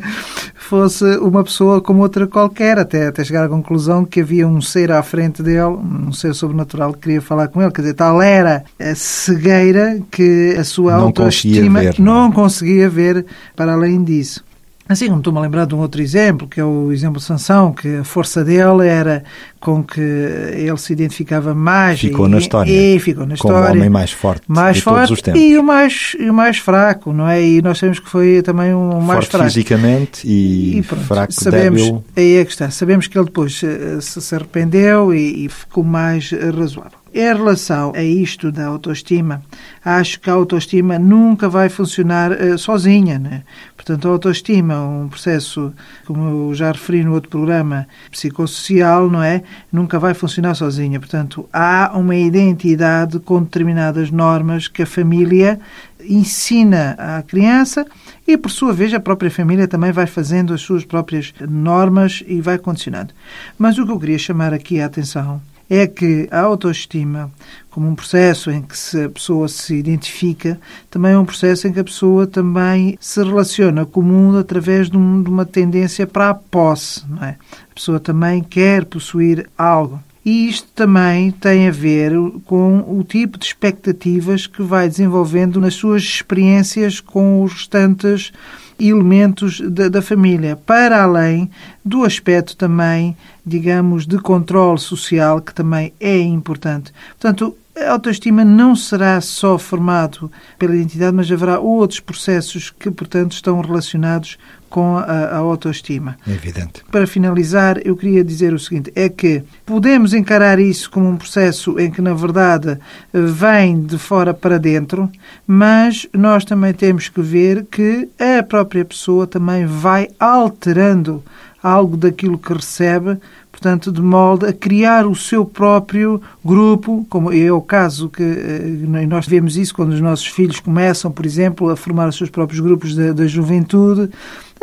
fosse 0.57 1.05
uma 1.17 1.43
pessoa 1.43 1.81
como 1.81 2.03
outra 2.03 2.27
qualquer, 2.27 2.79
até, 2.79 3.09
até 3.09 3.25
chegar 3.25 3.45
à 3.45 3.49
conclusão 3.49 4.05
que 4.05 4.21
havia 4.21 4.47
um 4.47 4.61
ser 4.61 4.93
à 4.93 5.03
frente 5.03 5.43
dele, 5.43 5.63
um 5.63 6.13
ser 6.13 6.35
sobrenatural 6.35 6.93
que 6.93 7.01
queria 7.01 7.23
falar 7.23 7.49
com 7.49 7.63
ele. 7.63 7.73
Quer 7.73 7.81
dizer, 7.81 7.95
tal 7.95 8.21
era 8.21 8.63
a 8.79 8.95
cegueira 8.95 10.01
que 10.11 10.55
a 10.59 10.65
sua 10.65 10.99
Não 10.99 11.13
conseguia 11.13 11.63
autoestima 11.63 11.81
ver, 11.81 11.95
não 11.99 12.13
é? 12.13 12.15
não 12.15 12.33
conseguia 12.33 12.91
ver 12.91 13.25
para 13.65 13.73
além 13.73 14.05
disso. 14.05 14.45
Assim 14.87 15.07
como 15.07 15.17
estou-me 15.21 15.39
a 15.39 15.43
lembrar 15.43 15.65
de 15.65 15.75
um 15.75 15.79
outro 15.79 16.03
exemplo, 16.03 16.47
que 16.47 16.61
é 16.61 16.65
o 16.65 16.93
exemplo 16.93 17.17
de 17.19 17.25
Sansão, 17.25 17.73
que 17.73 17.97
a 17.97 18.05
força 18.05 18.45
dele 18.45 18.87
era 18.87 19.25
com 19.59 19.83
que 19.83 19.99
ele 19.99 20.77
se 20.77 20.93
identificava 20.93 21.55
mais. 21.55 21.99
Ficou 21.99 22.27
e, 22.27 22.31
na 22.31 22.37
história. 22.37 22.71
E 22.71 22.99
ficou 22.99 23.25
na 23.25 23.35
Como 23.39 23.55
o 23.55 23.57
história. 23.57 23.79
homem 23.79 23.89
mais 23.89 24.13
forte 24.13 24.43
mais 24.47 24.77
de 24.77 24.83
forte 24.83 24.99
todos 25.07 25.11
os 25.13 25.23
tempos. 25.23 25.41
e 25.41 25.57
o 25.57 25.63
mais, 25.63 26.15
e 26.21 26.29
o 26.29 26.35
mais 26.35 26.59
fraco, 26.59 27.15
não 27.15 27.27
é? 27.27 27.43
E 27.43 27.63
nós 27.63 27.79
sabemos 27.79 27.99
que 27.99 28.11
foi 28.11 28.43
também 28.43 28.75
um 28.75 29.01
mais 29.01 29.21
Forte 29.21 29.31
fraco. 29.31 29.47
fisicamente 29.47 30.29
e, 30.29 30.83
pronto, 30.87 31.05
fraco, 31.07 31.33
sabemos, 31.33 31.81
débil. 31.81 32.05
Aí 32.15 32.37
é 32.37 32.45
que 32.45 32.51
está. 32.51 32.71
Sabemos 32.71 33.07
que 33.07 33.17
ele 33.17 33.25
depois 33.25 33.63
eh, 33.65 33.99
se, 34.03 34.21
se 34.21 34.35
arrependeu 34.35 35.15
e, 35.15 35.47
e 35.47 35.49
ficou 35.49 35.83
mais 35.83 36.31
razoável. 36.31 36.99
Em 37.17 37.33
relação 37.33 37.93
a 37.95 38.03
isto 38.03 38.51
da 38.51 38.67
autoestima, 38.67 39.41
acho 39.85 40.19
que 40.19 40.29
a 40.29 40.33
autoestima 40.33 40.99
nunca 40.99 41.49
vai 41.49 41.69
funcionar 41.69 42.33
eh, 42.33 42.57
sozinha, 42.57 43.21
né? 43.21 43.45
Portanto, 43.77 44.09
a 44.09 44.11
autoestima 44.11 44.75
é 44.75 44.79
um 44.79 45.09
processo, 45.09 45.73
como 46.07 46.49
eu 46.49 46.55
já 46.57 46.73
referi 46.73 47.05
no 47.05 47.15
outro 47.15 47.31
programa, 47.31 47.87
psicossocial, 48.11 49.09
não 49.09 49.23
é? 49.23 49.45
Nunca 49.71 49.97
vai 49.97 50.13
funcionar 50.13 50.57
sozinha. 50.57 50.99
Portanto, 50.99 51.49
há 51.53 51.93
uma 51.95 52.17
identidade 52.17 53.21
com 53.21 53.41
determinadas 53.41 54.11
normas 54.11 54.67
que 54.67 54.83
a 54.83 54.87
família 54.87 55.61
ensina 56.05 56.97
à 56.99 57.23
criança 57.23 57.87
e, 58.27 58.37
por 58.37 58.51
sua 58.51 58.73
vez, 58.73 58.93
a 58.93 58.99
própria 58.99 59.31
família 59.31 59.69
também 59.69 59.93
vai 59.93 60.09
fazendo 60.09 60.53
as 60.53 60.63
suas 60.63 60.85
próprias 60.85 61.33
normas 61.49 62.25
e 62.27 62.41
vai 62.41 62.59
condicionando. 62.59 63.15
Mas 63.57 63.79
o 63.79 63.87
que 63.87 63.93
eu 63.93 64.01
queria 64.01 64.19
chamar 64.19 64.53
aqui 64.53 64.81
a 64.81 64.87
atenção 64.87 65.41
é 65.75 65.87
que 65.87 66.29
a 66.31 66.41
autoestima, 66.41 67.31
como 67.71 67.89
um 67.89 67.95
processo 67.95 68.51
em 68.51 68.63
que 68.63 68.75
a 69.05 69.09
pessoa 69.09 69.49
se 69.49 69.75
identifica, 69.75 70.59
também 70.91 71.13
é 71.13 71.19
um 71.19 71.25
processo 71.25 71.67
em 71.67 71.73
que 71.73 71.81
a 71.81 71.85
pessoa 71.85 72.27
também 72.27 72.97
se 73.01 73.23
relaciona 73.23 73.85
com 73.85 74.01
o 74.01 74.05
mundo 74.05 74.39
através 74.39 74.89
de, 74.91 74.97
um- 74.97 75.23
de 75.23 75.29
uma 75.29 75.45
tendência 75.45 76.07
para 76.07 76.31
a 76.31 76.35
posse. 76.35 77.03
Não 77.09 77.23
é? 77.25 77.37
A 77.71 77.75
pessoa 77.75 77.99
também 78.01 78.43
quer 78.43 78.85
possuir 78.85 79.49
algo. 79.59 80.01
E 80.25 80.49
isto 80.49 80.69
também 80.75 81.31
tem 81.31 81.69
a 81.69 81.71
ver 81.71 82.13
com 82.47 82.79
o 82.89 83.05
tipo 83.05 83.39
de 83.39 83.45
expectativas 83.45 84.47
que 84.47 84.63
vai 84.63 84.89
desenvolvendo 84.89 85.61
nas 85.61 85.75
suas 85.75 86.03
experiências 86.03 86.99
com 86.99 87.43
os 87.43 87.53
restantes 87.53 88.33
elementos 88.79 89.61
da, 89.61 89.89
da 89.89 90.03
família, 90.03 90.57
para 90.57 91.03
além 91.03 91.51
do 91.85 92.05
aspecto 92.05 92.57
também, 92.57 93.17
digamos, 93.45 94.07
de 94.07 94.19
controle 94.19 94.79
social, 94.79 95.41
que 95.41 95.55
também 95.55 95.93
é 96.01 96.19
importante. 96.19 96.93
Portanto, 97.19 97.57
a 97.77 97.91
autoestima 97.91 98.45
não 98.45 98.77
será 98.77 99.21
só 99.21 99.59
formado 99.59 100.31
pela 100.59 100.77
identidade, 100.77 101.17
mas 101.17 101.31
haverá 101.31 101.59
outros 101.59 101.99
processos 101.99 102.71
que, 102.71 102.91
portanto, 102.91 103.33
estão 103.33 103.61
relacionados 103.61 104.39
com 104.75 104.99
a, 104.99 105.03
a, 105.03 105.37
autoestima. 105.37 106.17
É 106.27 106.33
evidente. 106.33 106.83
Para 106.91 107.07
finalizar, 107.07 107.79
eu 107.85 107.95
queria 107.95 108.25
dizer 108.25 108.53
o 108.53 108.59
seguinte: 108.59 108.91
é 108.97 109.09
que 109.09 109.41
podemos 109.65 110.13
encarar 110.13 110.59
isso 110.59 110.91
como 110.91 111.09
um 111.09 111.17
processo 111.17 111.79
em 111.79 111.93
que, 111.93 112.03
na 112.03 112.13
verdade, 112.13 112.77
vem 113.13 113.81
de 113.81 113.97
fora 113.97 114.35
para 114.35 114.59
dentro, 114.59 115.09
mas 115.47 116.09
nós 116.13 116.45
também 116.45 116.75
temos 116.75 117.09
que 117.09 117.23
ver 117.23 117.67
que 117.71 118.09
a 118.19 118.43
própria 118.43 118.85
pessoa 118.85 119.29
também 119.29 119.65
vai 119.65 120.09
alterando 120.19 121.23
algo 121.63 121.97
daquilo 121.97 122.37
que 122.37 122.53
recebe 122.53 123.17
portanto, 123.55 123.93
de 123.93 124.03
molde 124.03 124.47
a 124.47 124.53
criar 124.53 125.07
o 125.07 125.15
seu 125.15 125.45
próprio 125.45 126.21
grupo, 126.45 127.07
como 127.09 127.33
é 127.33 127.51
o 127.53 127.63
caso 127.63 128.09
que 128.09 128.23
eh, 128.23 129.07
nós 129.09 129.27
vemos 129.27 129.57
isso 129.57 129.75
quando 129.75 129.93
os 129.93 130.01
nossos 130.01 130.27
filhos 130.27 130.59
começam, 130.59 131.11
por 131.11 131.25
exemplo, 131.25 131.71
a 131.71 131.77
formar 131.77 132.09
os 132.09 132.17
seus 132.17 132.29
próprios 132.29 132.61
grupos 132.61 132.95
da, 132.95 133.27
juventude, 133.27 134.11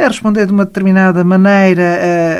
a 0.06 0.08
responder 0.08 0.46
de 0.46 0.52
uma 0.52 0.66
determinada 0.66 1.24
maneira 1.24 1.84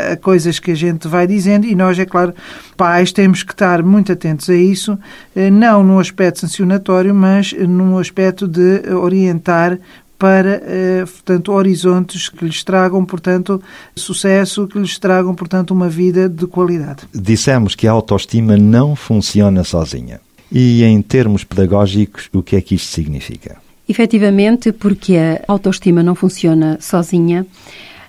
a, 0.10 0.14
a, 0.14 0.18
coisas 0.18 0.60
que 0.60 0.72
a 0.72 0.76
gente 0.76 1.08
vai 1.08 1.28
dizendo 1.28 1.66
e 1.66 1.76
nós, 1.76 1.98
é 2.00 2.06
claro, 2.06 2.34
pais, 2.76 3.12
temos 3.12 3.44
que 3.44 3.52
estar 3.52 3.84
muito 3.84 4.12
atentos 4.12 4.50
a 4.50 4.56
isso, 4.56 4.98
eh, 5.36 5.50
não 5.50 5.84
num 5.84 6.00
aspecto 6.00 6.40
sancionatório, 6.40 7.14
mas 7.14 7.54
num 7.54 7.98
aspecto 7.98 8.48
de 8.48 8.94
orientar 8.94 9.78
para, 10.22 10.62
eh, 10.64 11.04
portanto, 11.04 11.52
horizontes 11.52 12.30
que 12.30 12.46
lhes 12.46 12.64
tragam, 12.64 13.04
portanto, 13.04 13.60
sucesso, 13.96 14.68
que 14.68 14.78
lhes 14.78 15.00
tragam, 15.00 15.34
portanto, 15.34 15.72
uma 15.72 15.90
vida 15.90 16.30
de 16.30 16.46
qualidade. 16.46 17.04
Dissemos 17.12 17.74
que 17.74 17.88
a 17.88 17.92
autoestima 17.92 18.56
não 18.56 18.96
funciona 18.96 19.64
sozinha. 19.64 20.22
E 20.52 20.84
em 20.84 21.02
termos 21.02 21.44
pedagógicos, 21.44 22.30
o 22.34 22.44
que 22.44 22.56
é 22.56 22.62
que 22.62 22.76
isto 22.76 22.94
significa? 22.94 23.58
Efetivamente, 23.92 24.72
porque 24.72 25.18
a 25.18 25.52
autoestima 25.52 26.02
não 26.02 26.16
funciona 26.16 26.78
sozinha, 26.80 27.46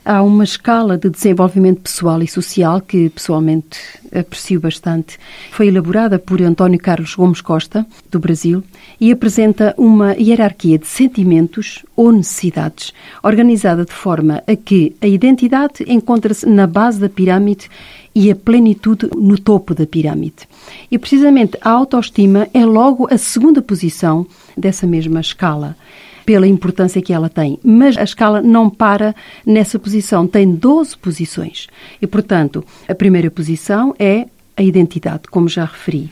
Há 0.04 0.20
uma 0.20 0.42
escala 0.42 0.98
de 0.98 1.08
desenvolvimento 1.08 1.82
pessoal 1.82 2.20
e 2.20 2.26
social 2.26 2.80
que 2.80 3.08
pessoalmente 3.08 3.78
aprecio 4.12 4.60
bastante. 4.60 5.16
Foi 5.52 5.68
elaborada 5.68 6.18
por 6.18 6.42
António 6.42 6.80
Carlos 6.80 7.14
Gomes 7.14 7.40
Costa, 7.40 7.86
do 8.10 8.18
Brasil, 8.18 8.64
e 9.00 9.12
apresenta 9.12 9.72
uma 9.78 10.14
hierarquia 10.14 10.76
de 10.76 10.88
sentimentos 10.88 11.84
ou 11.94 12.10
necessidades, 12.10 12.92
organizada 13.22 13.84
de 13.84 13.92
forma 13.92 14.42
a 14.44 14.56
que 14.56 14.92
a 15.00 15.06
identidade 15.06 15.84
encontra-se 15.86 16.46
na 16.46 16.66
base 16.66 16.98
da 16.98 17.08
pirâmide 17.08 17.70
e 18.14 18.30
a 18.30 18.36
plenitude 18.36 19.08
no 19.16 19.38
topo 19.38 19.74
da 19.74 19.86
pirâmide. 19.86 20.48
E 20.90 20.98
precisamente 20.98 21.56
a 21.60 21.70
autoestima 21.70 22.48
é 22.52 22.64
logo 22.64 23.08
a 23.12 23.18
segunda 23.18 23.62
posição 23.62 24.26
dessa 24.56 24.86
mesma 24.86 25.20
escala 25.20 25.76
pela 26.24 26.46
importância 26.46 27.02
que 27.02 27.12
ela 27.12 27.28
tem. 27.28 27.58
Mas 27.62 27.96
a 27.96 28.02
escala 28.02 28.40
não 28.40 28.70
para 28.70 29.14
nessa 29.44 29.78
posição, 29.78 30.26
tem 30.26 30.54
12 30.54 30.96
posições. 30.96 31.66
E, 32.00 32.06
portanto, 32.06 32.64
a 32.88 32.94
primeira 32.94 33.30
posição 33.30 33.94
é 33.98 34.26
a 34.56 34.62
identidade, 34.62 35.22
como 35.30 35.48
já 35.48 35.64
referi. 35.64 36.10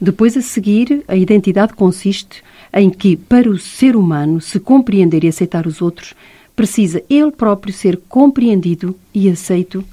Depois, 0.00 0.36
a 0.36 0.42
seguir, 0.42 1.04
a 1.06 1.14
identidade 1.14 1.74
consiste 1.74 2.42
em 2.72 2.90
que, 2.90 3.16
para 3.16 3.48
o 3.48 3.58
ser 3.58 3.94
humano 3.94 4.40
se 4.40 4.58
compreender 4.58 5.22
e 5.24 5.28
aceitar 5.28 5.66
os 5.66 5.80
outros, 5.80 6.14
precisa 6.56 7.02
ele 7.08 7.30
próprio 7.30 7.72
ser 7.72 8.00
compreendido 8.08 8.96
e 9.14 9.28
aceito 9.28 9.84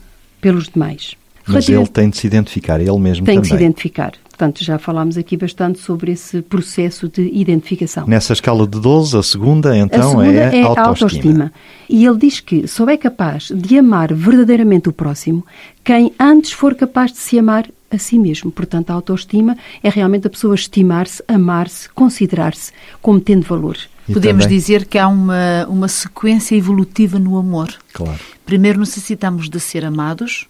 pelos 0.42 0.68
demais. 0.68 1.16
Mas 1.54 1.70
ele 1.70 1.88
tem 1.88 2.10
de 2.10 2.18
se 2.18 2.28
identificar, 2.28 2.80
ele 2.80 2.98
mesmo 3.00 3.26
tem 3.26 3.36
também. 3.36 3.42
Tem 3.42 3.42
de 3.42 3.48
se 3.48 3.54
identificar. 3.56 4.14
Portanto, 4.30 4.64
já 4.64 4.80
falámos 4.80 5.18
aqui 5.18 5.36
bastante 5.36 5.80
sobre 5.80 6.14
esse 6.14 6.42
processo 6.42 7.10
de 7.10 7.30
identificação. 7.34 8.08
Nessa 8.08 8.32
escala 8.32 8.66
de 8.66 8.80
12, 8.80 9.18
a 9.18 9.22
segunda, 9.24 9.78
então, 9.78 10.00
a 10.00 10.10
segunda 10.12 10.32
é, 10.32 10.60
é 10.60 10.64
a 10.64 10.68
autoestima. 10.68 10.86
autoestima. 10.88 11.54
E 11.90 12.06
ele 12.06 12.18
diz 12.18 12.40
que 12.40 12.66
só 12.66 12.88
é 12.90 12.96
capaz 12.96 13.52
de 13.54 13.78
amar 13.78 14.14
verdadeiramente 14.14 14.88
o 14.88 14.94
próximo 14.94 15.46
quem 15.84 16.14
antes 16.18 16.54
for 16.54 16.74
capaz 16.74 17.12
de 17.12 17.18
se 17.18 17.38
amar 17.38 17.68
a 17.92 17.98
si 17.98 18.18
mesmo. 18.18 18.52
Portanto, 18.52 18.92
a 18.92 18.94
autoestima 18.94 19.58
é 19.84 19.90
realmente 19.90 20.28
a 20.28 20.30
pessoa 20.30 20.56
estimar-se, 20.56 21.24
amar-se, 21.28 21.90
considerar-se 21.90 22.72
como 23.02 23.20
tendo 23.20 23.46
valor. 23.46 23.78
E 24.08 24.14
Podemos 24.14 24.46
também... 24.46 24.58
dizer 24.58 24.86
que 24.86 24.98
há 24.98 25.08
uma, 25.08 25.66
uma 25.68 25.88
sequência 25.88 26.56
evolutiva 26.56 27.20
no 27.20 27.38
amor. 27.38 27.70
Claro. 27.94 28.20
Primeiro 28.46 28.80
necessitamos 28.80 29.50
de 29.50 29.60
ser 29.60 29.84
amados, 29.84 30.48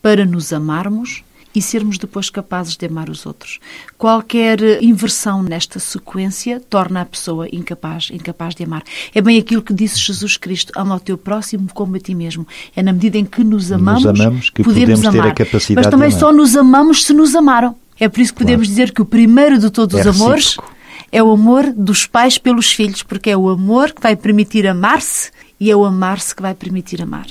para 0.00 0.24
nos 0.24 0.52
amarmos 0.52 1.22
e 1.54 1.62
sermos 1.62 1.98
depois 1.98 2.30
capazes 2.30 2.76
de 2.76 2.86
amar 2.86 3.08
os 3.08 3.26
outros. 3.26 3.58
Qualquer 3.96 4.82
inversão 4.82 5.42
nesta 5.42 5.78
sequência 5.78 6.60
torna 6.60 7.00
a 7.00 7.04
pessoa 7.04 7.48
incapaz, 7.50 8.10
incapaz 8.12 8.54
de 8.54 8.64
amar. 8.64 8.82
É 9.14 9.20
bem 9.20 9.38
aquilo 9.38 9.62
que 9.62 9.72
disse 9.72 9.98
Jesus 9.98 10.36
Cristo: 10.36 10.72
ama 10.76 10.96
o 10.96 11.00
teu 11.00 11.18
próximo 11.18 11.68
como 11.74 11.96
a 11.96 12.00
ti 12.00 12.14
mesmo. 12.14 12.46
É 12.76 12.82
na 12.82 12.92
medida 12.92 13.18
em 13.18 13.24
que 13.24 13.42
nos 13.42 13.72
amamos, 13.72 14.04
nos 14.04 14.20
amamos 14.20 14.50
que 14.50 14.62
podemos, 14.62 15.00
podemos 15.00 15.06
amar. 15.06 15.34
ter 15.34 15.42
a 15.42 15.46
capacidade 15.46 15.86
Mas 15.86 15.90
também 15.90 16.10
de 16.10 16.18
só 16.18 16.32
nos 16.32 16.56
amamos 16.56 17.04
se 17.04 17.12
nos 17.12 17.34
amaram. 17.34 17.74
É 17.98 18.08
por 18.08 18.20
isso 18.20 18.32
que 18.32 18.38
podemos 18.38 18.66
claro. 18.66 18.76
dizer 18.76 18.92
que 18.92 19.02
o 19.02 19.04
primeiro 19.04 19.58
de 19.58 19.70
todos 19.70 19.98
é 19.98 20.00
os 20.00 20.06
amores 20.06 20.56
é 21.10 21.22
o 21.22 21.32
amor 21.32 21.72
dos 21.72 22.06
pais 22.06 22.38
pelos 22.38 22.70
filhos, 22.70 23.02
porque 23.02 23.30
é 23.30 23.36
o 23.36 23.48
amor 23.48 23.92
que 23.92 24.02
vai 24.02 24.14
permitir 24.14 24.66
amar-se 24.66 25.30
e 25.58 25.70
é 25.70 25.76
o 25.76 25.84
amar-se 25.84 26.34
que 26.34 26.42
vai 26.42 26.54
permitir 26.54 27.02
amar. 27.02 27.26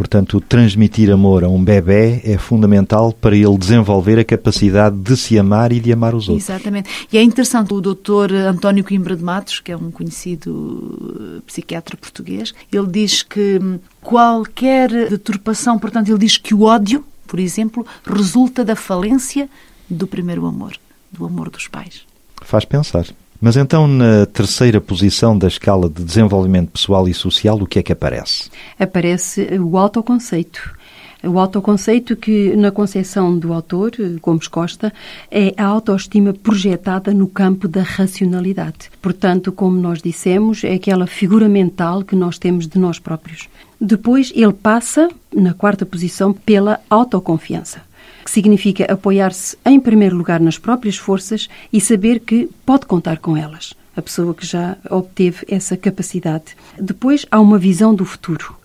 Portanto, 0.00 0.40
transmitir 0.40 1.10
amor 1.10 1.44
a 1.44 1.48
um 1.50 1.62
bebê 1.62 2.22
é 2.24 2.38
fundamental 2.38 3.12
para 3.12 3.36
ele 3.36 3.58
desenvolver 3.58 4.18
a 4.18 4.24
capacidade 4.24 4.96
de 4.96 5.14
se 5.14 5.38
amar 5.38 5.72
e 5.72 5.78
de 5.78 5.92
amar 5.92 6.14
os 6.14 6.26
outros. 6.26 6.48
Exatamente. 6.48 6.88
E 7.12 7.18
é 7.18 7.22
interessante, 7.22 7.74
o 7.74 7.82
doutor 7.82 8.32
António 8.32 8.82
Coimbra 8.82 9.14
de 9.14 9.22
Matos, 9.22 9.60
que 9.60 9.70
é 9.70 9.76
um 9.76 9.90
conhecido 9.90 11.42
psiquiatra 11.46 11.98
português, 11.98 12.54
ele 12.72 12.86
diz 12.86 13.22
que 13.22 13.60
qualquer 14.00 14.88
deturpação, 15.10 15.78
portanto, 15.78 16.08
ele 16.08 16.20
diz 16.20 16.38
que 16.38 16.54
o 16.54 16.62
ódio, 16.62 17.04
por 17.26 17.38
exemplo, 17.38 17.86
resulta 18.02 18.64
da 18.64 18.74
falência 18.74 19.50
do 19.86 20.06
primeiro 20.06 20.46
amor, 20.46 20.78
do 21.12 21.26
amor 21.26 21.50
dos 21.50 21.68
pais. 21.68 22.06
Faz 22.40 22.64
pensar. 22.64 23.04
Mas 23.40 23.56
então, 23.56 23.86
na 23.86 24.26
terceira 24.26 24.80
posição 24.80 25.36
da 25.36 25.48
escala 25.48 25.88
de 25.88 26.04
desenvolvimento 26.04 26.72
pessoal 26.72 27.08
e 27.08 27.14
social, 27.14 27.56
o 27.56 27.66
que 27.66 27.78
é 27.78 27.82
que 27.82 27.92
aparece? 27.92 28.50
Aparece 28.78 29.48
o 29.58 29.78
autoconceito. 29.78 30.78
O 31.22 31.38
autoconceito 31.38 32.16
que, 32.16 32.54
na 32.56 32.70
concepção 32.70 33.38
do 33.38 33.52
autor, 33.52 33.92
Gomes 34.22 34.46
Costa, 34.46 34.92
é 35.30 35.54
a 35.56 35.64
autoestima 35.64 36.32
projetada 36.34 37.14
no 37.14 37.26
campo 37.26 37.66
da 37.66 37.82
racionalidade. 37.82 38.90
Portanto, 39.00 39.52
como 39.52 39.78
nós 39.78 40.02
dissemos, 40.02 40.62
é 40.64 40.74
aquela 40.74 41.06
figura 41.06 41.48
mental 41.48 42.02
que 42.02 42.16
nós 42.16 42.38
temos 42.38 42.66
de 42.66 42.78
nós 42.78 42.98
próprios. 42.98 43.48
Depois, 43.80 44.32
ele 44.34 44.52
passa, 44.52 45.08
na 45.34 45.54
quarta 45.54 45.86
posição, 45.86 46.32
pela 46.32 46.78
autoconfiança 46.90 47.89
que 48.24 48.30
significa 48.30 48.84
apoiar-se 48.84 49.56
em 49.64 49.78
primeiro 49.78 50.16
lugar 50.16 50.40
nas 50.40 50.58
próprias 50.58 50.96
forças 50.96 51.48
e 51.72 51.80
saber 51.80 52.20
que 52.20 52.48
pode 52.64 52.86
contar 52.86 53.18
com 53.18 53.36
elas. 53.36 53.74
A 53.96 54.02
pessoa 54.02 54.34
que 54.34 54.46
já 54.46 54.76
obteve 54.88 55.44
essa 55.48 55.76
capacidade. 55.76 56.56
Depois 56.78 57.26
há 57.30 57.40
uma 57.40 57.58
visão 57.58 57.94
do 57.94 58.04
futuro. 58.04 58.56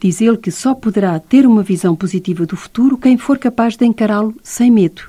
Diz 0.00 0.20
ele 0.20 0.36
que 0.36 0.50
só 0.50 0.74
poderá 0.74 1.18
ter 1.18 1.46
uma 1.46 1.62
visão 1.62 1.96
positiva 1.96 2.46
do 2.46 2.56
futuro 2.56 2.96
quem 2.96 3.18
for 3.18 3.38
capaz 3.38 3.76
de 3.76 3.84
encará-lo 3.84 4.34
sem 4.42 4.70
medo. 4.70 5.02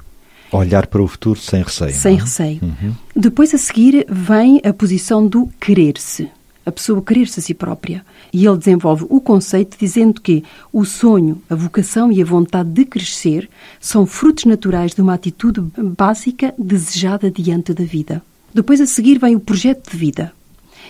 Olhar 0.51 0.87
para 0.87 1.01
o 1.01 1.07
futuro 1.07 1.39
sem 1.39 1.61
receio. 1.61 1.93
Sem 1.93 2.17
é? 2.17 2.19
receio. 2.21 2.59
Uhum. 2.63 2.93
Depois, 3.15 3.53
a 3.53 3.57
seguir, 3.59 4.05
vem 4.09 4.59
a 4.65 4.73
posição 4.73 5.27
do 5.27 5.47
querer-se 5.59 6.27
a 6.69 6.71
pessoa 6.71 7.01
querer-se 7.01 7.39
a 7.39 7.43
si 7.43 7.53
própria. 7.53 8.05
E 8.31 8.45
ele 8.45 8.57
desenvolve 8.57 9.05
o 9.09 9.19
conceito 9.19 9.77
dizendo 9.79 10.21
que 10.21 10.43
o 10.71 10.85
sonho, 10.85 11.41
a 11.49 11.55
vocação 11.55 12.11
e 12.11 12.21
a 12.21 12.25
vontade 12.25 12.69
de 12.69 12.85
crescer 12.85 13.49
são 13.79 14.05
frutos 14.05 14.45
naturais 14.45 14.93
de 14.93 15.01
uma 15.01 15.13
atitude 15.13 15.61
básica 15.77 16.53
desejada 16.57 17.29
diante 17.29 17.73
da 17.73 17.83
vida. 17.83 18.21
Depois 18.53 18.81
a 18.81 18.85
seguir 18.85 19.19
vem 19.19 19.35
o 19.35 19.39
projeto 19.39 19.91
de 19.91 19.97
vida. 19.97 20.31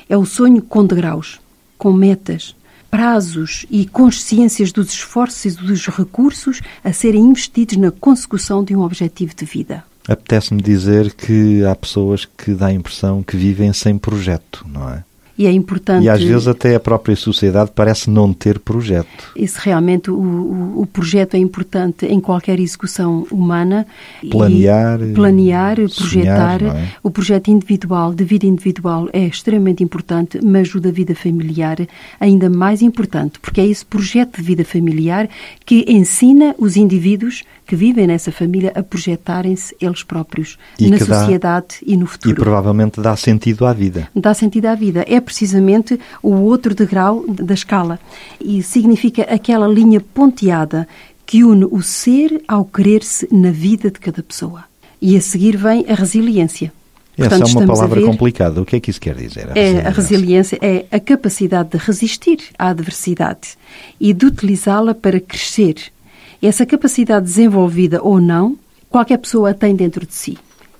É 0.07 0.17
o 0.17 0.25
sonho 0.25 0.61
com 0.61 0.85
degraus, 0.85 1.39
com 1.77 1.91
metas, 1.91 2.55
prazos 2.89 3.65
e 3.69 3.85
consciências 3.85 4.71
dos 4.71 4.91
esforços 4.91 5.53
e 5.53 5.57
dos 5.57 5.87
recursos 5.87 6.61
a 6.83 6.91
serem 6.91 7.21
investidos 7.21 7.77
na 7.77 7.91
consecução 7.91 8.63
de 8.63 8.75
um 8.75 8.81
objetivo 8.81 9.35
de 9.35 9.45
vida. 9.45 9.83
Apetece-me 10.07 10.61
dizer 10.61 11.13
que 11.13 11.63
há 11.63 11.75
pessoas 11.75 12.25
que 12.25 12.53
dá 12.53 12.67
a 12.67 12.73
impressão 12.73 13.21
que 13.21 13.37
vivem 13.37 13.71
sem 13.73 13.97
projeto, 13.97 14.65
não 14.67 14.89
é? 14.89 15.03
E 15.39 15.47
é 15.47 15.51
importante. 15.53 16.03
E 16.03 16.09
às 16.09 16.21
vezes 16.21 16.49
até 16.49 16.75
a 16.75 16.81
própria 16.81 17.15
sociedade 17.15 17.71
parece 17.73 18.09
não 18.09 18.33
ter 18.33 18.59
projeto. 18.59 19.31
Isso 19.37 19.57
realmente, 19.63 20.11
o, 20.11 20.19
o, 20.19 20.81
o 20.81 20.85
projeto 20.85 21.35
é 21.35 21.37
importante 21.37 22.05
em 22.05 22.19
qualquer 22.19 22.59
execução 22.59 23.25
humana. 23.31 23.87
Planear. 24.29 24.99
planear, 25.15 25.75
projetar. 25.75 26.59
Sonhar, 26.59 26.61
é? 26.61 26.89
O 27.01 27.09
projeto 27.09 27.47
individual, 27.47 28.13
de 28.13 28.25
vida 28.25 28.45
individual, 28.45 29.07
é 29.13 29.25
extremamente 29.25 29.81
importante, 29.81 30.41
mas 30.43 30.75
o 30.75 30.81
da 30.81 30.91
vida 30.91 31.15
familiar 31.15 31.77
ainda 32.19 32.49
mais 32.49 32.81
importante, 32.81 33.39
porque 33.39 33.61
é 33.61 33.65
esse 33.65 33.85
projeto 33.85 34.35
de 34.35 34.43
vida 34.43 34.65
familiar 34.65 35.29
que 35.65 35.85
ensina 35.87 36.53
os 36.57 36.75
indivíduos 36.75 37.45
que 37.69 37.75
vivem 37.75 38.07
nessa 38.07 38.31
família 38.31 38.71
a 38.73 38.81
projetarem-se 38.81 39.75
eles 39.79 40.01
próprios 40.01 40.57
E 40.79 40.89
na 40.89 40.97
que 40.97 41.03
dá- 41.05 41.19
sociedade 41.19 41.67
e 41.85 41.95
no 41.95 42.05
E 42.05 42.07
futuro. 42.07 42.35
provavelmente 42.41 42.99
dá 42.99 43.15
sentido 43.15 43.63
à 43.63 43.73
vida. 43.73 44.09
Dá 44.15 44.33
sentido 44.33 44.65
à 44.65 44.73
vida. 44.73 45.05
É 45.07 45.21
precisamente 45.21 45.99
o 46.23 46.31
outro 46.31 46.73
degrau 46.73 47.23
da 47.27 47.53
escala. 47.53 47.99
E 48.41 48.63
significa 48.63 49.21
aquela 49.21 49.67
linha 49.67 49.99
ponteada 50.01 50.87
que 51.27 51.43
une 51.43 51.65
o 51.65 51.79
ser 51.83 52.41
ao 52.47 52.65
querer-se 52.65 53.27
na 53.31 53.51
vida 53.51 53.91
de 53.91 53.99
cada 53.99 54.23
pessoa. 54.23 54.63
E 54.99 55.15
a 55.15 55.21
seguir 55.21 55.55
vem 55.55 55.85
a 55.87 55.93
resiliência. 55.93 56.73
Essa 57.15 57.29
Portanto, 57.37 57.49
é 57.49 57.51
uma 57.51 57.63
a 57.65 57.67
palavra 57.67 58.01
complicada. 58.01 58.61
O 58.61 58.65
que 58.65 58.77
é 58.77 58.79
que 58.79 58.89
isso 58.89 58.99
quer 58.99 59.13
dizer? 59.13 59.49
é, 59.55 59.81
a 59.85 59.91
resiliência 59.91 60.57
é 60.59 60.85
a 60.91 60.99
capacidade 60.99 61.69
de 61.69 61.77
resistir 61.77 62.39
à 62.57 62.69
adversidade 62.69 63.49
e 63.99 64.11
de 64.11 64.25
utilizá-la 64.25 64.95
para 64.95 65.19
crescer. 65.19 65.75
Essa 66.41 66.65
capacidade 66.65 67.25
desenvolvida 67.25 68.01
ou 68.01 68.19
não, 68.21 68.57
qualquer 68.89 69.17
pessoa 69.17 69.51
a 69.51 69.53
tem 69.53 69.75
dentro 69.75 70.05
de 70.05 70.13
si. 70.13 70.37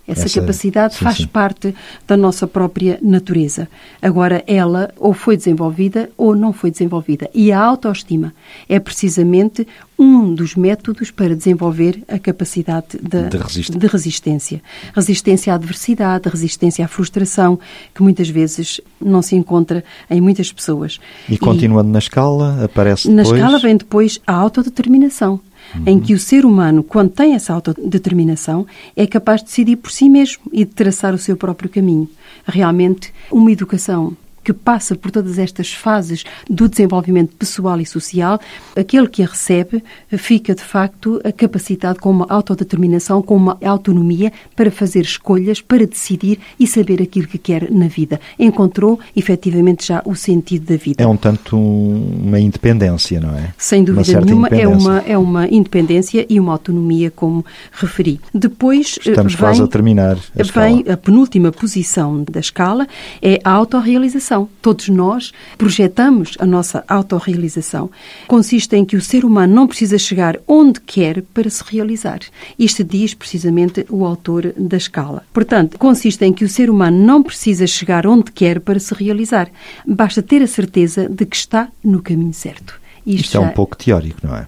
Essa, 0.08 0.26
Essa- 0.26 0.42
capacidade 0.42 0.96
sim, 0.96 1.04
faz 1.04 1.18
sim. 1.18 1.28
parte 1.28 1.76
da 2.08 2.18
nossa 2.18 2.48
própria 2.48 2.98
natureza. 3.00 3.68
Agora, 4.02 4.44
ela 4.48 4.92
ou 4.98 5.14
foi 5.14 5.38
desenvolvida 5.38 6.10
ou 6.18 6.36
não 6.36 6.52
foi 6.52 6.72
desenvolvida. 6.72 7.30
E 7.32 7.52
a 7.52 7.60
autoestima 7.62 8.34
é 8.68 8.80
precisamente 8.80 9.68
um 10.00 10.34
dos 10.34 10.56
métodos 10.56 11.12
para 11.12 11.36
desenvolver 11.36 12.02
a 12.08 12.18
capacidade 12.18 12.98
de, 13.00 13.30
De 13.30 13.38
resistir. 13.38 13.78
de 13.78 13.86
resistência. 13.86 14.64
Resistência 14.96 15.54
à 15.54 15.56
adversidade, 15.58 16.28
resistência 16.28 16.84
à 16.86 16.88
frustração, 16.88 17.60
que 17.94 18.02
muitas 18.02 18.30
vezes 18.30 18.82
não 19.00 19.22
se 19.22 19.36
encontra 19.36 19.84
em 20.10 20.20
muitas 20.20 20.52
pessoas. 20.52 21.00
E 21.30 21.38
continuando 21.38 21.92
na 21.92 22.00
escala, 22.00 22.64
aparece 22.66 23.08
Na 23.12 23.22
depois... 23.22 23.40
escala 23.40 23.60
vem 23.60 23.78
depois 23.78 24.20
a 24.26 24.34
autodeterminação, 24.34 25.40
em 25.86 26.00
que 26.00 26.14
o 26.14 26.20
ser 26.20 26.46
humano, 26.46 26.84
quando 26.84 27.12
tem 27.12 27.36
essa 27.36 27.54
autodeterminação, 27.54 28.66
é 28.96 29.06
capaz 29.06 29.42
de 29.42 29.48
decidir 29.48 29.76
por 29.78 29.92
si 29.92 30.10
mesmo 30.10 30.44
e 30.52 30.66
de 30.66 30.72
traçar 30.72 31.14
o 31.14 31.18
seu 31.18 31.38
próprio 31.38 31.70
caminho. 31.70 32.10
Realmente, 32.46 33.14
uma 33.32 33.52
educação 33.52 34.16
que 34.50 34.54
passa 34.54 34.96
por 34.96 35.12
todas 35.12 35.38
estas 35.38 35.72
fases 35.72 36.24
do 36.50 36.68
desenvolvimento 36.68 37.36
pessoal 37.36 37.80
e 37.80 37.86
social, 37.86 38.40
aquele 38.76 39.08
que 39.08 39.22
a 39.22 39.28
recebe 39.28 39.84
fica 40.18 40.56
de 40.56 40.64
facto 40.64 41.22
capacitado 41.38 42.00
com 42.00 42.10
uma 42.10 42.26
autodeterminação, 42.30 43.22
com 43.22 43.36
uma 43.36 43.58
autonomia 43.64 44.32
para 44.56 44.72
fazer 44.72 45.02
escolhas, 45.02 45.62
para 45.62 45.86
decidir 45.86 46.40
e 46.60 46.66
saber 46.66 47.00
aquilo 47.00 47.28
que 47.28 47.38
quer 47.38 47.70
na 47.70 47.88
vida. 47.88 48.20
Encontrou 48.40 49.00
efetivamente 49.16 49.86
já 49.86 50.02
o 50.04 50.16
sentido 50.16 50.66
da 50.66 50.78
vida. 50.78 51.04
É 51.04 51.06
um 51.06 51.16
tanto 51.16 51.56
um- 51.56 52.24
uma 52.26 52.40
independência, 52.40 53.20
não 53.20 53.36
é? 53.38 53.54
Sem 53.56 53.84
dúvida 53.84 54.20
nenhuma, 54.22 54.48
é 54.48 54.68
uma, 54.68 54.98
é 55.06 55.18
uma 55.18 55.48
independência 55.48 56.26
e 56.28 56.40
uma 56.40 56.54
autonomia, 56.54 57.12
como 57.12 57.46
referi. 57.72 58.20
Depois 58.34 58.98
eh, 59.06 59.10
Estamos 59.12 59.34
vem, 59.34 59.42
quase 59.42 59.62
a 59.62 59.68
terminar 59.68 60.18
a 60.18 60.60
vem 60.60 60.84
a 60.92 60.98
penúltima 60.98 61.52
posição 61.52 62.24
da 62.24 62.40
escala, 62.40 62.88
é 63.22 63.40
a 63.44 63.52
autorrealização. 63.52 64.39
Todos 64.62 64.88
nós 64.90 65.32
projetamos 65.58 66.36
a 66.40 66.46
nossa 66.46 66.84
autorrealização. 66.88 67.90
Consiste 68.28 68.76
em 68.76 68.86
que 68.86 68.96
o 68.96 69.02
ser 69.02 69.26
humano 69.26 69.54
não 69.54 69.68
precisa 69.68 69.98
chegar 69.98 70.38
onde 70.48 70.80
quer 70.80 71.22
para 71.34 71.50
se 71.50 71.64
realizar. 71.66 72.20
Isto 72.58 72.84
diz 72.84 73.14
precisamente 73.14 73.86
o 73.90 74.06
autor 74.06 74.54
da 74.58 74.78
escala. 74.78 75.24
Portanto, 75.34 75.78
consiste 75.78 76.24
em 76.26 76.34
que 76.34 76.46
o 76.46 76.50
ser 76.50 76.70
humano 76.70 76.98
não 77.04 77.22
precisa 77.24 77.66
chegar 77.68 78.06
onde 78.08 78.32
quer 78.32 78.60
para 78.60 78.80
se 78.80 78.94
realizar. 78.94 79.50
Basta 79.88 80.22
ter 80.22 80.42
a 80.42 80.48
certeza 80.48 81.10
de 81.10 81.26
que 81.26 81.36
está 81.36 81.70
no 81.84 82.02
caminho 82.02 82.34
certo. 82.34 82.80
Isto 83.06 83.38
é 83.38 83.42
já- 83.42 83.48
um 83.48 83.54
pouco 83.54 83.76
teórico, 83.78 84.20
não 84.26 84.36
é? 84.36 84.48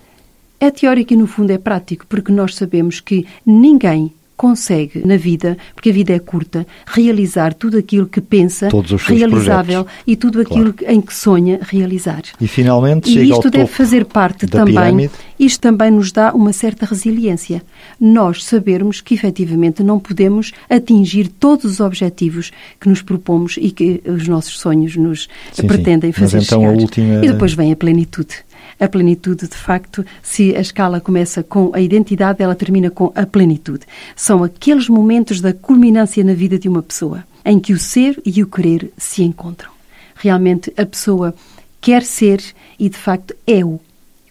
é 0.59 0.69
teórico 0.69 1.13
e, 1.13 1.17
no 1.17 1.25
fundo, 1.25 1.49
é 1.51 1.57
prático, 1.57 2.05
porque 2.07 2.31
nós 2.31 2.55
sabemos 2.55 2.99
que 2.99 3.25
ninguém 3.45 4.13
consegue 4.41 5.05
na 5.05 5.17
vida, 5.17 5.55
porque 5.75 5.91
a 5.91 5.93
vida 5.93 6.13
é 6.13 6.17
curta, 6.17 6.65
realizar 6.87 7.53
tudo 7.53 7.77
aquilo 7.77 8.07
que 8.07 8.19
pensa 8.19 8.69
realizável 9.05 9.83
projetos. 9.83 10.03
e 10.07 10.15
tudo 10.15 10.41
aquilo 10.41 10.73
em 10.87 10.99
que 10.99 11.13
sonha 11.13 11.59
realizar. 11.61 12.23
E 12.39 12.47
finalmente 12.47 13.07
E 13.07 13.13
chega 13.13 13.33
isto 13.35 13.51
deve 13.51 13.67
fazer 13.67 14.03
parte 14.05 14.47
também, 14.47 14.73
pirâmide. 14.73 15.11
isto 15.39 15.61
também 15.61 15.91
nos 15.91 16.11
dá 16.11 16.33
uma 16.33 16.51
certa 16.53 16.87
resiliência. 16.87 17.61
Nós 17.99 18.43
sabermos 18.43 18.99
que 18.99 19.13
efetivamente 19.13 19.83
não 19.83 19.99
podemos 19.99 20.51
atingir 20.67 21.27
todos 21.27 21.65
os 21.65 21.79
objetivos 21.79 22.51
que 22.79 22.89
nos 22.89 23.03
propomos 23.03 23.57
e 23.61 23.69
que 23.69 24.01
os 24.07 24.27
nossos 24.27 24.57
sonhos 24.59 24.95
nos 24.95 25.27
Sim, 25.51 25.61
sim. 25.61 25.67
pretendem 25.67 26.09
Mas 26.17 26.31
fazer 26.31 26.43
então 26.43 26.61
a 26.65 26.69
chegar. 26.69 26.81
última- 26.81 27.23
E 27.25 27.27
depois 27.31 27.53
vem 27.53 27.71
a 27.71 27.75
plenitude. 27.75 28.37
A 28.81 28.87
plenitude, 28.87 29.47
de 29.47 29.55
facto, 29.55 30.03
se 30.23 30.55
a 30.55 30.59
escala 30.59 30.99
começa 30.99 31.43
com 31.43 31.69
a 31.71 31.79
identidade, 31.79 32.41
ela 32.41 32.55
termina 32.55 32.89
com 32.89 33.11
a 33.13 33.27
plenitude. 33.27 33.85
São 34.15 34.43
aqueles 34.43 34.89
momentos 34.89 35.39
da 35.39 35.53
culminância 35.53 36.23
na 36.23 36.33
vida 36.33 36.57
de 36.57 36.67
uma 36.67 36.81
pessoa 36.81 37.23
em 37.45 37.59
que 37.59 37.73
o 37.73 37.77
ser 37.77 38.19
e 38.25 38.41
o 38.41 38.47
querer 38.47 38.91
se 38.97 39.21
encontram. 39.21 39.69
Realmente 40.15 40.73
a 40.75 40.83
pessoa 40.83 41.31
quer 41.79 42.01
ser 42.01 42.41
e, 42.79 42.89
de 42.89 42.97
facto, 42.97 43.35
é-o, 43.45 43.79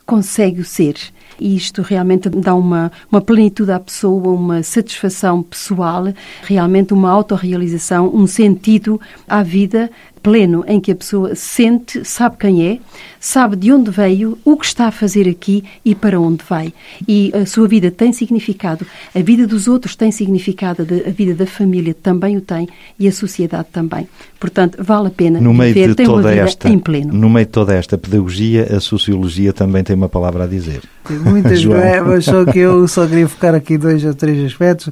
consegue 0.04 0.60
o 0.60 0.64
ser. 0.64 0.96
E 1.38 1.54
isto 1.54 1.80
realmente 1.80 2.28
dá 2.28 2.52
uma, 2.52 2.90
uma 3.10 3.20
plenitude 3.20 3.70
à 3.70 3.78
pessoa, 3.78 4.34
uma 4.34 4.64
satisfação 4.64 5.44
pessoal, 5.44 6.12
realmente 6.42 6.92
uma 6.92 7.08
autorrealização, 7.08 8.12
um 8.12 8.26
sentido 8.26 9.00
à 9.28 9.44
vida 9.44 9.88
pleno 10.22 10.64
em 10.66 10.80
que 10.80 10.92
a 10.92 10.94
pessoa 10.94 11.34
sente, 11.34 12.04
sabe 12.04 12.36
quem 12.38 12.66
é, 12.66 12.78
sabe 13.18 13.56
de 13.56 13.72
onde 13.72 13.90
veio, 13.90 14.38
o 14.44 14.56
que 14.56 14.66
está 14.66 14.86
a 14.86 14.90
fazer 14.90 15.28
aqui 15.28 15.64
e 15.84 15.94
para 15.94 16.20
onde 16.20 16.44
vai. 16.48 16.72
E 17.06 17.32
a 17.34 17.46
sua 17.46 17.66
vida 17.68 17.90
tem 17.90 18.12
significado, 18.12 18.86
a 19.14 19.20
vida 19.20 19.46
dos 19.46 19.68
outros 19.68 19.96
tem 19.96 20.10
significado, 20.10 20.82
a 20.82 21.10
vida 21.10 21.34
da 21.34 21.46
família 21.46 21.94
também 21.94 22.36
o 22.36 22.40
tem 22.40 22.68
e 22.98 23.08
a 23.08 23.12
sociedade 23.12 23.68
também. 23.72 24.08
Portanto, 24.38 24.82
vale 24.82 25.08
a 25.08 25.10
pena 25.10 25.40
No 25.40 25.52
meio 25.52 25.74
viver, 25.74 25.94
de 25.94 26.04
toda 26.04 26.30
vida 26.30 26.42
esta, 26.42 26.68
em 26.68 26.78
pleno. 26.78 27.12
no 27.12 27.28
meio 27.28 27.46
de 27.46 27.52
toda 27.52 27.74
esta 27.74 27.98
pedagogia, 27.98 28.68
a 28.74 28.80
sociologia 28.80 29.52
também 29.52 29.82
tem 29.84 29.94
uma 29.96 30.08
palavra 30.08 30.44
a 30.44 30.46
dizer. 30.46 30.80
Tem 31.06 31.18
muitas, 31.18 31.60
João. 31.60 31.80
só 32.22 32.44
que 32.44 32.58
eu 32.58 32.86
só 32.88 33.06
queria 33.06 33.28
focar 33.28 33.54
aqui 33.54 33.76
dois 33.76 34.04
ou 34.04 34.14
três 34.14 34.44
aspectos 34.44 34.90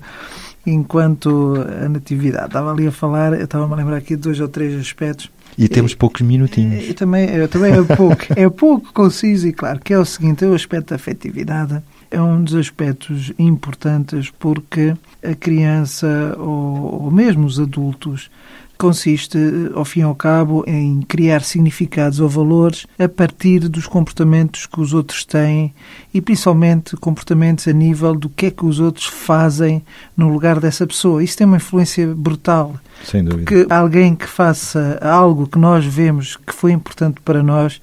enquanto 0.71 1.55
a 1.85 1.89
natividade. 1.89 2.47
Estava 2.47 2.73
ali 2.73 2.87
a 2.87 2.93
falar, 2.93 3.33
eu 3.33 3.45
estava-me 3.45 3.73
a 3.73 3.77
lembrar 3.77 3.97
aqui 3.97 4.17
de 4.17 4.23
dois 4.23 4.41
ou 4.41 4.49
três 4.49 4.79
aspectos. 4.79 5.31
E 5.57 5.69
temos 5.69 5.95
poucos 5.95 6.21
minutinhos. 6.23 6.89
E 6.89 6.95
também, 6.95 7.29
é- 7.29 7.47
também 7.49 7.73
é 7.73 7.83
pouco, 7.83 8.23
é 8.37 8.49
pouco 8.49 8.93
conciso 8.93 9.49
e 9.49 9.53
claro, 9.53 9.81
que 9.81 9.93
é 9.93 9.99
o 9.99 10.05
seguinte, 10.05 10.45
é 10.45 10.49
o 10.49 10.55
aspecto 10.55 10.91
da 10.91 10.97
afetividade. 10.97 11.83
É 12.11 12.21
um 12.21 12.43
dos 12.43 12.55
aspectos 12.55 13.33
importantes 13.39 14.31
porque 14.39 14.95
a 15.23 15.35
criança 15.35 16.35
ou, 16.39 17.05
ou 17.05 17.11
mesmo 17.11 17.45
os 17.45 17.59
adultos 17.61 18.31
consiste, 18.79 19.37
ao 19.75 19.85
fim 19.85 20.01
e 20.01 20.03
ao 20.05 20.15
cabo, 20.15 20.65
em 20.67 21.03
criar 21.03 21.43
significados 21.43 22.21
ou 22.21 22.29
valores 22.29 22.87
a 22.99 23.09
partir 23.09 23.69
dos 23.69 23.87
comportamentos 23.87 24.67
que 24.67 24.81
os 24.81 24.95
outros 24.95 25.25
têm 25.25 25.75
e 26.15 26.21
principalmente 26.21 26.97
comportamentos 26.97 27.67
a 27.67 27.73
nível 27.73 28.15
do 28.15 28.29
que 28.29 28.47
é 28.47 28.51
que 28.51 28.65
os 28.65 28.79
outros 28.81 29.07
fazem 29.07 29.83
no 30.17 30.29
lugar 30.29 30.61
dessa 30.61 30.87
pessoa. 30.87 31.23
Isso 31.23 31.37
tem 31.37 31.47
uma 31.47 31.57
influência 31.57 32.07
brutal 32.15 32.77
Sem 33.05 33.25
dúvida. 33.25 33.45
que 33.45 33.73
alguém 33.73 34.15
que 34.15 34.27
faça 34.27 34.99
algo 35.03 35.47
que 35.47 35.59
nós 35.59 35.85
vemos 35.85 36.37
que 36.37 36.55
foi 36.55 36.73
importante 36.73 37.21
para 37.25 37.43
nós, 37.43 37.81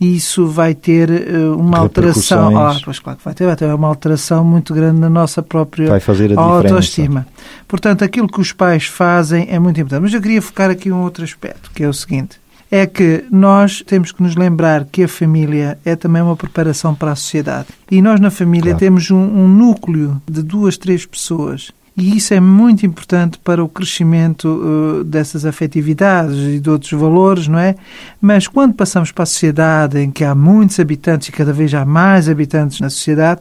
isso 0.00 0.46
vai 0.46 0.74
ter 0.74 1.08
eh, 1.10 1.38
uma 1.56 1.78
alteração. 1.78 2.56
Ah, 2.58 2.76
pois 2.84 2.98
claro 2.98 3.18
que 3.18 3.24
vai 3.24 3.34
ter, 3.34 3.46
vai 3.46 3.56
ter 3.56 3.72
uma 3.72 3.88
alteração 3.88 4.44
muito 4.44 4.74
grande 4.74 5.00
na 5.00 5.08
nossa 5.08 5.42
própria 5.42 5.88
autoestima. 6.36 7.26
Portanto, 7.68 8.02
aquilo 8.04 8.28
que 8.28 8.40
os 8.40 8.52
pais 8.52 8.86
fazem 8.86 9.46
é 9.50 9.58
muito 9.58 9.80
importante. 9.80 10.02
Mas 10.02 10.12
eu 10.14 10.20
queria 10.20 10.42
focar 10.42 10.70
aqui 10.70 10.90
um 10.90 11.02
outro 11.02 11.24
aspecto, 11.24 11.70
que 11.74 11.82
é 11.84 11.88
o 11.88 11.92
seguinte. 11.92 12.38
É 12.70 12.86
que 12.86 13.24
nós 13.30 13.82
temos 13.86 14.10
que 14.10 14.22
nos 14.22 14.34
lembrar 14.34 14.84
que 14.90 15.04
a 15.04 15.08
família 15.08 15.78
é 15.84 15.94
também 15.94 16.20
uma 16.22 16.34
preparação 16.34 16.92
para 16.94 17.12
a 17.12 17.16
sociedade. 17.16 17.68
E 17.90 18.02
nós 18.02 18.18
na 18.18 18.30
família 18.32 18.72
Claro. 18.72 18.78
temos 18.78 19.10
um, 19.12 19.16
um 19.16 19.46
núcleo 19.48 20.20
de 20.28 20.42
duas, 20.42 20.76
três 20.76 21.06
pessoas. 21.06 21.70
E 21.96 22.16
isso 22.16 22.34
é 22.34 22.40
muito 22.40 22.84
importante 22.84 23.38
para 23.38 23.62
o 23.62 23.68
crescimento 23.68 25.00
eh, 25.00 25.04
dessas 25.04 25.46
afetividades 25.46 26.36
e 26.56 26.58
de 26.58 26.68
outros 26.68 26.90
valores, 26.90 27.46
não 27.46 27.58
é? 27.58 27.76
Mas 28.20 28.48
quando 28.48 28.74
passamos 28.74 29.12
para 29.12 29.22
a 29.22 29.26
sociedade 29.26 30.00
em 30.00 30.10
que 30.10 30.24
há 30.24 30.34
muitos 30.34 30.80
habitantes 30.80 31.28
e 31.28 31.32
cada 31.32 31.52
vez 31.52 31.72
há 31.72 31.84
mais 31.84 32.28
habitantes 32.28 32.80
na 32.80 32.90
sociedade, 32.90 33.40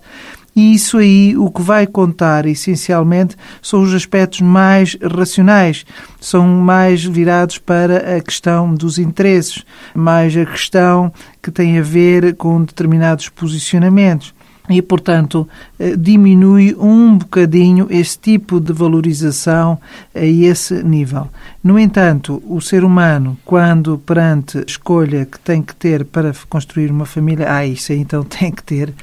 E 0.55 0.75
isso 0.75 0.99
aí 0.99 1.35
o 1.35 1.49
que 1.49 1.61
vai 1.63 1.87
contar 1.87 2.45
essencialmente 2.45 3.35
são 3.61 3.81
os 3.81 3.93
aspectos 3.93 4.41
mais 4.41 4.95
racionais, 5.01 5.83
são 6.21 6.47
mais 6.47 7.03
virados 7.03 7.57
para 7.57 8.17
a 8.17 8.21
questão 8.21 8.73
dos 8.73 8.99
interesses, 8.99 9.63
mais 9.95 10.37
a 10.37 10.45
questão 10.45 11.11
que 11.41 11.49
tem 11.49 11.79
a 11.79 11.81
ver 11.81 12.35
com 12.35 12.63
determinados 12.63 13.29
posicionamentos 13.29 14.33
e, 14.69 14.81
portanto, 14.81 15.47
eh, 15.77 15.95
diminui 15.97 16.75
um 16.79 17.17
bocadinho 17.17 17.87
esse 17.89 18.17
tipo 18.17 18.59
de 18.59 18.71
valorização 18.71 19.77
a 20.15 20.23
esse 20.23 20.81
nível. 20.83 21.27
No 21.63 21.79
entanto, 21.79 22.43
o 22.45 22.59
ser 22.59 22.83
humano, 22.83 23.37
quando 23.45 23.97
perante 23.97 24.57
a 24.57 24.63
escolha 24.67 25.25
que 25.25 25.39
tem 25.39 25.61
que 25.61 25.73
ter 25.73 26.03
para 26.03 26.33
construir 26.49 26.91
uma 26.91 27.05
família, 27.05 27.49
ah, 27.49 27.65
isso 27.65 27.93
aí 27.93 27.99
então 27.99 28.21
tem 28.27 28.51
que 28.51 28.61
ter 28.61 28.93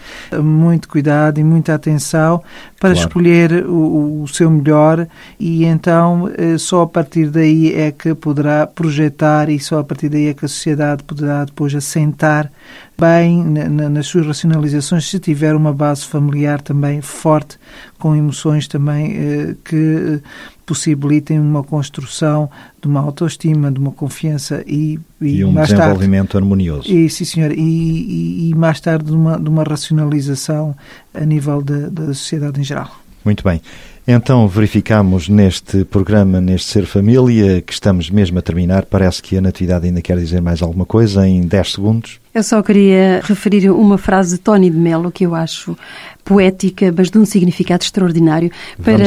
muito 0.43 0.87
cuidado 0.87 1.41
e 1.41 1.45
muita 1.45 1.75
atenção 1.75 2.43
para 2.79 2.93
claro. 2.93 3.09
escolher 3.09 3.67
o, 3.67 4.23
o, 4.23 4.29
seu 4.29 4.51
melhor 4.51 5.07
e 5.39 5.65
então 5.65 6.31
eh, 6.37 6.59
só 6.59 6.83
a 6.83 6.87
partir 6.87 7.31
daí 7.31 7.75
é 7.75 7.93
que 7.93 8.15
poderá 8.15 8.67
projetar 8.67 9.49
e 9.49 9.59
só 9.59 9.79
a 9.79 9.85
partir 9.85 10.11
daí 10.11 10.29
é 10.29 10.35
que 10.35 10.45
a 10.45 10.49
sociedade 10.49 11.03
poderá 11.03 11.45
depois 11.45 11.75
assentar 11.75 12.51
bem 12.99 13.43
nas 13.43 14.07
suas 14.07 14.27
racionalizações 14.27 15.09
se 15.09 15.19
tiver 15.19 15.55
uma 15.55 15.73
base 15.73 16.07
familiar 16.07 16.61
também 16.61 17.01
forte, 17.01 17.59
com 17.99 18.15
emoções 18.15 18.69
também 18.69 19.17
eh, 19.17 19.57
que 19.65 20.23
possibilitem 20.71 21.41
uma 21.41 21.65
construção 21.65 22.49
de 22.81 22.87
uma 22.87 23.01
autoestima, 23.01 23.73
de 23.73 23.81
uma 23.81 23.91
confiança 23.91 24.63
e, 24.69 25.01
e, 25.21 25.39
e 25.39 25.45
um 25.45 25.53
desenvolvimento 25.53 26.29
tarde, 26.31 26.45
harmonioso. 26.45 26.89
E, 26.89 27.11
sim, 27.11 27.25
senhor, 27.25 27.51
e, 27.51 28.51
e, 28.51 28.55
mais 28.55 28.81
tarde 28.81 29.07
de 29.07 29.13
uma, 29.13 29.37
de 29.37 29.49
uma 29.49 29.65
racionalização 29.65 30.77
a 31.13 31.25
nível 31.25 31.61
da 31.61 32.15
sociedade 32.15 32.61
em 32.61 32.63
geral. 32.63 32.89
Muito 33.25 33.45
bem. 33.45 33.61
Então 34.09 34.49
verificamos 34.49 35.29
neste 35.29 35.85
programa, 35.85 36.41
neste 36.41 36.73
Ser 36.73 36.87
Família, 36.87 37.61
que 37.61 37.73
estamos 37.73 38.11
mesmo 38.11 38.39
a 38.39 38.43
terminar. 38.43 38.85
Parece 38.87 39.23
que 39.23 39.37
a 39.37 39.41
Natividade 39.41 39.87
ainda 39.87 40.03
quer 40.03 40.17
dizer 40.19 40.41
mais 40.41 40.63
alguma 40.63 40.85
coisa 40.85 41.29
em 41.29 41.43
10 41.43 41.73
segundos. 41.73 42.19
Eu 42.35 42.43
só 42.43 42.63
queria 42.63 43.21
referir 43.23 43.71
uma 43.71 43.99
frase 43.99 44.37
de 44.37 44.43
Tony 44.43 44.71
de 44.71 44.77
Mello 44.77 45.13
que 45.13 45.27
eu 45.27 45.35
acho 45.35 45.77
poética, 46.25 46.93
mas 46.97 47.11
de 47.11 47.19
um 47.19 47.25
significado 47.25 47.85
extraordinário 47.85 48.51
para, 48.83 49.05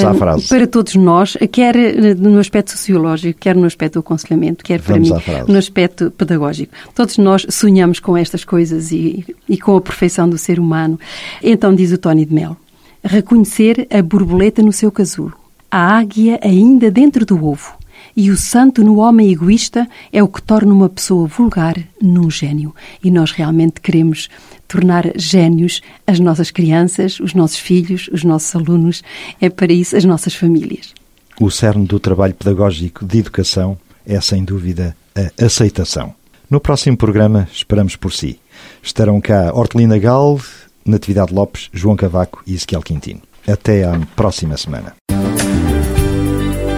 para 0.48 0.68
todos 0.68 0.96
nós, 0.96 1.38
quer 1.52 1.76
no 2.18 2.38
aspecto 2.38 2.72
sociológico, 2.72 3.40
quer 3.40 3.56
no 3.56 3.66
aspecto 3.66 3.94
do 3.94 4.00
aconselhamento, 4.00 4.64
quer 4.64 4.82
para 4.82 4.96
Vamos 4.96 5.10
mim 5.10 5.18
no 5.48 5.58
aspecto 5.58 6.12
pedagógico. 6.12 6.74
Todos 6.94 7.18
nós 7.18 7.46
sonhamos 7.50 8.00
com 8.00 8.16
estas 8.16 8.44
coisas 8.46 8.92
e, 8.92 9.26
e 9.50 9.58
com 9.58 9.76
a 9.76 9.82
perfeição 9.82 10.30
do 10.30 10.38
ser 10.38 10.60
humano. 10.60 11.00
Então 11.42 11.74
diz 11.74 11.92
o 11.92 11.98
Tony 11.98 12.26
de 12.26 12.34
Mello, 12.34 12.58
reconhecer 13.04 13.88
a 13.92 14.02
borboleta 14.02 14.62
no 14.62 14.72
seu 14.72 14.92
casulo, 14.92 15.34
a 15.70 15.98
águia 15.98 16.40
ainda 16.44 16.90
dentro 16.90 17.26
do 17.26 17.46
ovo 17.46 17.84
e 18.16 18.30
o 18.30 18.38
santo 18.38 18.84
no 18.84 18.98
homem 18.98 19.32
egoísta 19.32 19.88
é 20.12 20.22
o 20.22 20.28
que 20.28 20.42
torna 20.42 20.74
uma 20.74 20.90
pessoa 20.90 21.28
vulgar 21.28 21.76
num 22.02 22.30
gênio. 22.30 22.76
E 23.04 23.10
nós 23.10 23.32
realmente 23.32 23.82
queremos 23.82 24.30
tornar 24.68 25.12
gênios 25.16 25.82
as 26.06 26.20
nossas 26.20 26.52
crianças, 26.52 27.20
os 27.20 27.34
nossos 27.34 27.58
filhos, 27.58 28.10
os 28.12 28.24
nossos 28.24 28.56
alunos, 28.56 29.04
é 29.42 29.50
para 29.50 29.74
isso 29.74 29.96
as 29.96 30.06
nossas 30.06 30.36
famílias. 30.36 30.94
O 31.40 31.50
cerne 31.50 31.86
do 31.86 32.00
trabalho 32.00 32.34
pedagógico 32.34 33.04
de 33.06 33.20
educação 33.20 33.78
é, 34.06 34.20
sem 34.22 34.44
dúvida, 34.44 34.96
a 35.16 35.46
aceitação. 35.46 36.14
No 36.50 36.60
próximo 36.60 36.96
programa, 36.96 37.48
esperamos 37.52 37.96
por 37.96 38.12
si. 38.12 38.40
Estarão 38.82 39.20
cá 39.20 39.52
Hortelina 39.54 39.98
Gal, 39.98 40.40
Natividade 40.86 41.34
Lopes, 41.34 41.70
João 41.74 41.96
Cavaco 41.96 42.44
e 42.46 42.54
Ezequiel 42.54 42.82
Quintino. 42.82 43.22
Até 43.48 43.84
à 43.84 44.00
próxima 44.16 44.56
semana. 44.58 44.96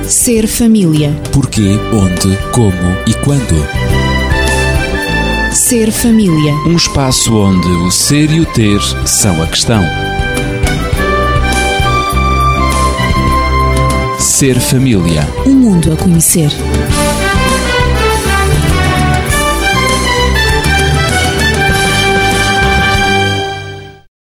Ser 0.07 0.47
família. 0.47 1.11
Porquê, 1.31 1.77
onde, 1.91 2.37
como 2.51 2.91
e 3.07 3.13
quando. 3.23 3.55
Ser 5.51 5.91
família. 5.91 6.53
Um 6.67 6.75
espaço 6.75 7.35
onde 7.35 7.67
o 7.67 7.89
ser 7.89 8.29
e 8.29 8.39
o 8.39 8.45
ter 8.45 8.79
são 9.07 9.41
a 9.41 9.47
questão. 9.47 9.81
Ser 14.19 14.59
família. 14.59 15.27
Um 15.45 15.53
mundo 15.55 15.93
a 15.93 15.95
conhecer. 15.95 16.51